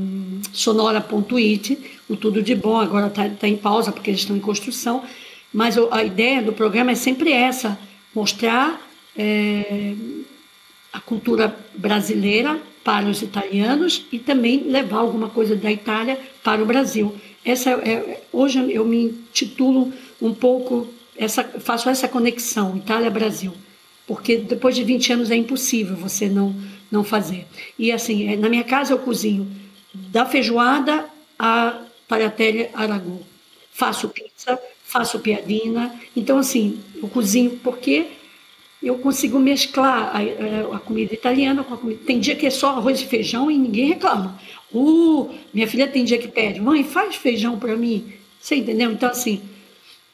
[0.53, 5.05] sonora.it, o Tudo de Bom, agora está tá em pausa porque eles estão em construção,
[5.53, 7.79] mas a ideia do programa é sempre essa,
[8.15, 8.81] mostrar
[9.17, 9.95] é,
[10.93, 12.59] a cultura brasileira
[12.89, 17.15] para os italianos e também levar alguma coisa da Itália para o Brasil.
[17.45, 23.53] Essa é, hoje eu me titulo um pouco, essa, faço essa conexão Itália-Brasil,
[24.07, 26.57] porque depois de 20 anos é impossível você não,
[26.91, 27.47] não fazer.
[27.79, 29.47] E assim, é, na minha casa eu cozinho
[29.93, 31.05] da feijoada
[31.39, 33.21] a tagliatelle aragon.
[33.71, 35.95] Faço pizza, faço piadina.
[36.17, 38.07] Então, assim, eu cozinho porque
[38.83, 42.01] eu consigo mesclar a, a, comida italiana com a comida.
[42.07, 44.39] Tem dia que é só arroz e feijão e ninguém reclama.
[44.73, 48.13] Uh, minha filha tem dia que pede, mãe, faz feijão para mim.
[48.41, 48.93] Você entendeu?
[48.93, 49.41] Então, assim,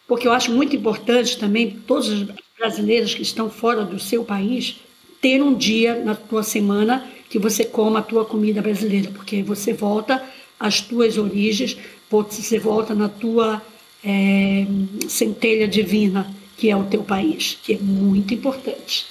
[0.08, 2.26] porque eu acho muito importante também todos os
[2.58, 4.76] brasileiros que estão fora do seu país
[5.20, 9.72] ter um dia na tua semana que você coma a tua comida brasileira, porque você
[9.72, 10.22] volta
[10.58, 11.76] às tuas origens,
[12.10, 13.60] você volta na tua
[14.04, 14.66] é,
[15.08, 19.06] centelha divina que é o teu país, que é muito importante.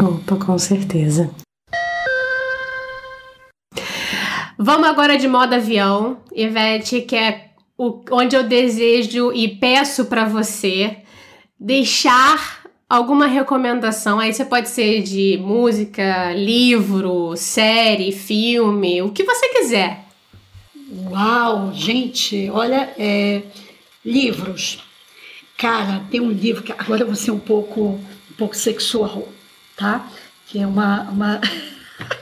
[0.00, 1.30] Opa, com certeza.
[4.56, 10.24] Vamos agora de modo avião, Ivete, que é o, onde eu desejo e peço para
[10.24, 10.98] você
[11.58, 14.18] deixar alguma recomendação.
[14.18, 20.04] Aí você pode ser de música, livro, série, filme, o que você quiser.
[21.10, 23.42] Uau, gente, olha, é,
[24.04, 24.87] livros.
[25.58, 29.26] Cara, tem um livro que agora eu vou ser um pouco, um pouco sexual,
[29.76, 30.08] tá?
[30.46, 31.40] Que é uma, uma...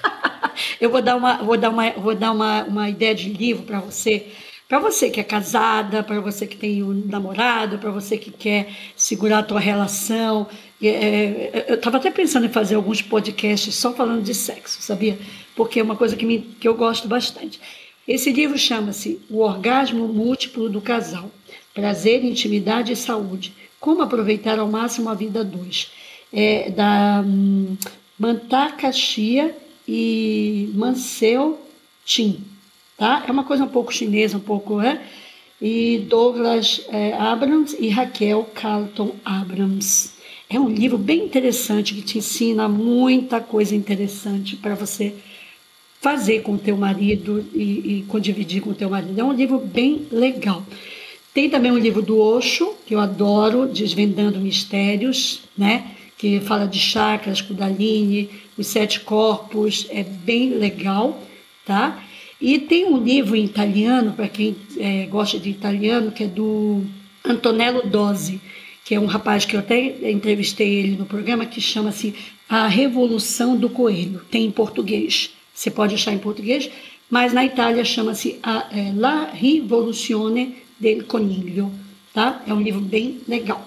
[0.80, 3.78] eu vou dar uma, vou dar uma, vou dar uma, uma ideia de livro para
[3.78, 4.28] você,
[4.66, 8.70] para você que é casada, para você que tem um namorado, para você que quer
[8.96, 10.46] segurar a tua relação.
[10.82, 15.18] É, é eu estava até pensando em fazer alguns podcasts só falando de sexo, sabia?
[15.54, 17.60] Porque é uma coisa que, me, que eu gosto bastante.
[18.08, 21.30] Esse livro chama-se O Orgasmo Múltiplo do Casal
[21.76, 23.52] prazer, intimidade e saúde.
[23.78, 25.92] Como aproveitar ao máximo a vida dois.
[26.32, 27.76] É, da hum,
[28.18, 29.54] Mantaka Chia
[29.86, 31.60] e Mansell
[32.04, 32.40] Chin.
[32.96, 33.22] Tá?
[33.28, 35.02] É uma coisa um pouco chinesa, um pouco, é?
[35.60, 40.12] E Douglas é, Abrams e Raquel Carlton Abrams.
[40.48, 45.14] É um livro bem interessante que te ensina muita coisa interessante para você
[46.00, 49.18] fazer com o teu marido e, e dividir com o teu marido.
[49.20, 50.62] É um livro bem legal.
[51.36, 55.90] Tem também um livro do Osho, que eu adoro, Desvendando Mistérios, né?
[56.16, 61.22] que fala de chakras, Kundalini, os sete corpos, é bem legal,
[61.66, 62.02] tá?
[62.40, 66.82] E tem um livro em italiano, para quem é, gosta de italiano, que é do
[67.22, 68.40] Antonello Dose,
[68.82, 72.14] que é um rapaz que eu até entrevistei ele no programa, que chama-se
[72.48, 74.22] A Revolução do Coelho.
[74.30, 75.32] Tem em português.
[75.52, 76.70] Você pode achar em português,
[77.10, 81.70] mas na Itália chama-se é, La Rivoluzione del Coniglio,
[82.12, 82.42] tá?
[82.46, 83.66] É um livro bem legal.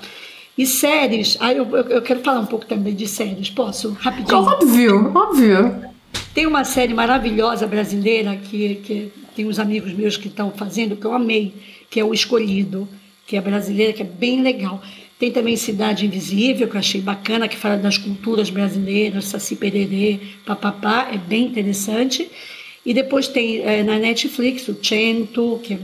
[0.57, 3.91] E séries, ah, eu, eu quero falar um pouco também de séries, posso?
[3.93, 4.39] Rapidinho.
[4.39, 5.89] Óbvio, óbvio.
[6.33, 11.05] Tem uma série maravilhosa brasileira que, que tem uns amigos meus que estão fazendo, que
[11.05, 11.53] eu amei,
[11.89, 12.87] que é O Escolhido,
[13.25, 14.81] que é brasileira, que é bem legal.
[15.17, 20.19] Tem também Cidade Invisível, que eu achei bacana, que fala das culturas brasileiras, Saci Pererê,
[20.45, 22.29] papapá, é bem interessante.
[22.85, 25.79] E depois tem é, na Netflix o Cento, que é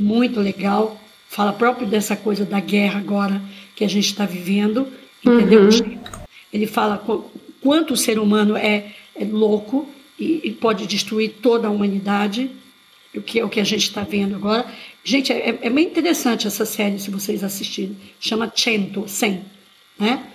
[0.00, 1.00] muito legal.
[1.28, 3.40] Fala próprio dessa coisa da guerra agora
[3.76, 4.88] que a gente está vivendo,
[5.24, 5.62] entendeu?
[5.62, 5.98] Uhum.
[6.52, 7.00] Ele fala
[7.62, 9.88] quanto o ser humano é, é louco
[10.18, 12.50] e, e, pode destruir toda a humanidade,
[13.14, 14.66] o que é o que a gente está vendo agora.
[15.04, 17.96] Gente, é, é bem interessante essa série, se vocês assistirem.
[18.18, 19.44] Chama Cento, 100,
[19.98, 20.26] né?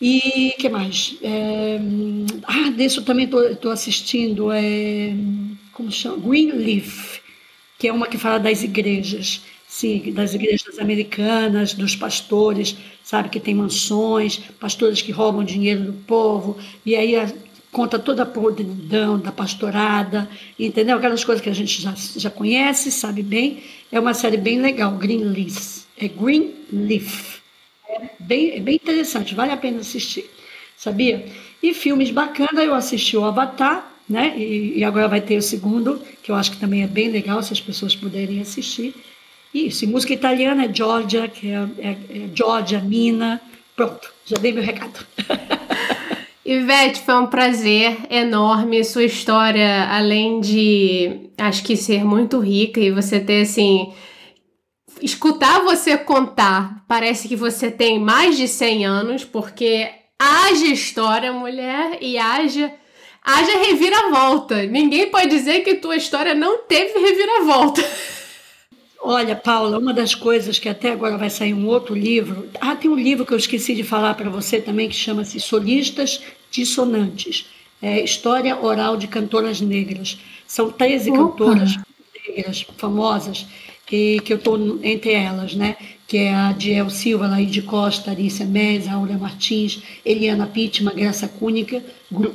[0.00, 1.16] E que mais?
[1.22, 1.78] É,
[2.44, 4.50] ah, desse eu também estou assistindo.
[4.50, 5.12] É,
[5.72, 6.16] como chama?
[6.18, 7.19] Greenleaf
[7.80, 13.40] que é uma que fala das igrejas, sim, das igrejas americanas, dos pastores, sabe, que
[13.40, 17.32] tem mansões, pastores que roubam dinheiro do povo, e aí a,
[17.72, 20.28] conta toda a podridão da pastorada,
[20.58, 20.98] entendeu?
[20.98, 23.62] Aquelas coisas que a gente já, já conhece, sabe bem.
[23.90, 25.84] É uma série bem legal, Green Leaf.
[25.96, 27.40] É Green Leaf.
[27.88, 30.28] É bem, é bem interessante, vale a pena assistir,
[30.76, 31.24] sabia?
[31.62, 34.34] E filmes bacanas, eu assisti o Avatar, né?
[34.36, 37.40] E, e, agora vai ter o segundo, que eu acho que também é bem legal,
[37.42, 38.92] se as pessoas puderem assistir.
[39.54, 41.96] Isso, e música italiana é Georgia, que é, é, é
[42.34, 43.40] Georgia, Mina.
[43.76, 45.06] Pronto, já dei meu recado.
[46.44, 48.82] Ivete, foi um prazer enorme.
[48.84, 53.92] Sua história, além de acho que ser muito rica e você ter assim
[55.00, 59.88] escutar você contar, parece que você tem mais de 100 anos, porque
[60.18, 62.72] haja história, mulher, e haja,
[63.34, 64.64] haja reviravolta.
[64.66, 67.82] Ninguém pode dizer que tua história não teve reviravolta.
[69.02, 72.48] Olha, Paula, uma das coisas que até agora vai sair um outro livro.
[72.60, 76.20] Ah, tem um livro que eu esqueci de falar para você também que chama-se Solistas
[76.50, 77.46] Dissonantes.
[77.80, 80.18] É História Oral de Cantoras Negras.
[80.46, 81.18] São 13 Opa.
[81.18, 81.76] cantoras
[82.26, 83.46] negras famosas
[83.86, 85.76] que, que eu estou entre elas, né?
[86.10, 91.64] Que é a Diel Silva, Laide Costa, Arícia Meza, Aurea Martins, Eliana Pittman, Graça Cunha,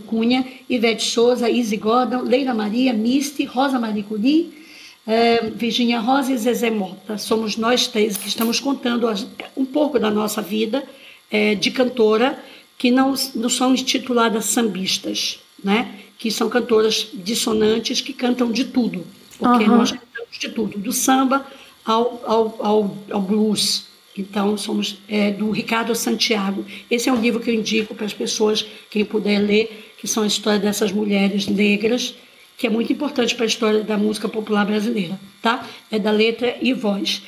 [0.08, 4.64] Cunha Ivete Souza, Izzy Gordon, Leila Maria, Misty, Rosa Mariculi,
[5.06, 7.18] é, Virginia Rosa e Zezé Mota.
[7.18, 9.10] Somos nós três que estamos contando
[9.58, 10.82] um pouco da nossa vida
[11.30, 12.40] é, de cantora,
[12.78, 16.00] que não, não são intituladas sambistas, né?
[16.18, 19.06] que são cantoras dissonantes que cantam de tudo,
[19.38, 19.80] porque uhum.
[19.80, 21.46] nós cantamos de tudo, do samba
[21.86, 23.86] ao, ao, ao, ao blues.
[24.18, 26.66] Então, somos é, do Ricardo Santiago.
[26.90, 30.24] Esse é um livro que eu indico para as pessoas, quem puder ler, que são
[30.24, 32.16] a história dessas mulheres negras
[32.58, 35.68] que é muito importante para a história da música popular brasileira, tá?
[35.92, 37.22] É da letra e voz.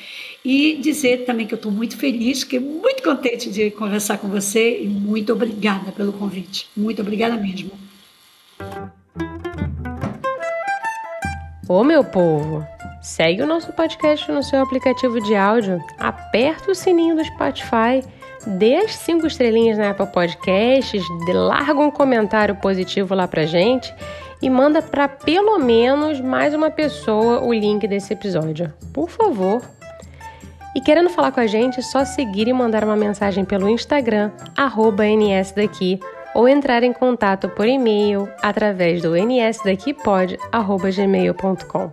[0.44, 4.82] E dizer também que eu estou muito feliz, que muito contente de conversar com você
[4.82, 6.68] e muito obrigada pelo convite.
[6.76, 7.70] Muito obrigada mesmo.
[11.68, 12.66] Ô meu povo,
[13.00, 18.02] segue o nosso podcast no seu aplicativo de áudio, aperta o sininho do Spotify,
[18.46, 23.94] dê as cinco estrelinhas na Apple Podcasts, larga um comentário positivo lá pra gente
[24.40, 28.72] e manda para pelo menos mais uma pessoa o link desse episódio.
[28.92, 29.62] Por favor.
[30.74, 34.30] E querendo falar com a gente, é só seguir e mandar uma mensagem pelo Instagram,
[35.16, 35.98] nsdaqui,
[36.34, 41.92] ou entrar em contato por e-mail através do nsdaquipod.gmail.com.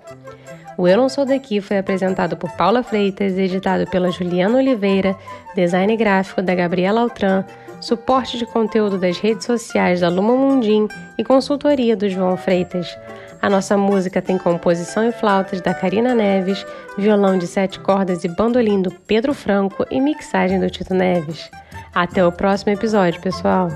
[0.78, 5.16] O Eu Não Sou Daqui foi apresentado por Paula Freitas, editado pela Juliana Oliveira,
[5.56, 7.46] design gráfico da Gabriela Altran,
[7.80, 12.98] suporte de conteúdo das redes sociais da Luma Mundim e consultoria do João Freitas.
[13.42, 16.66] A nossa música tem composição e flautas da Karina Neves,
[16.98, 21.50] violão de sete cordas e bandolim do Pedro Franco e mixagem do Tito Neves.
[21.94, 23.70] Até o próximo episódio, pessoal!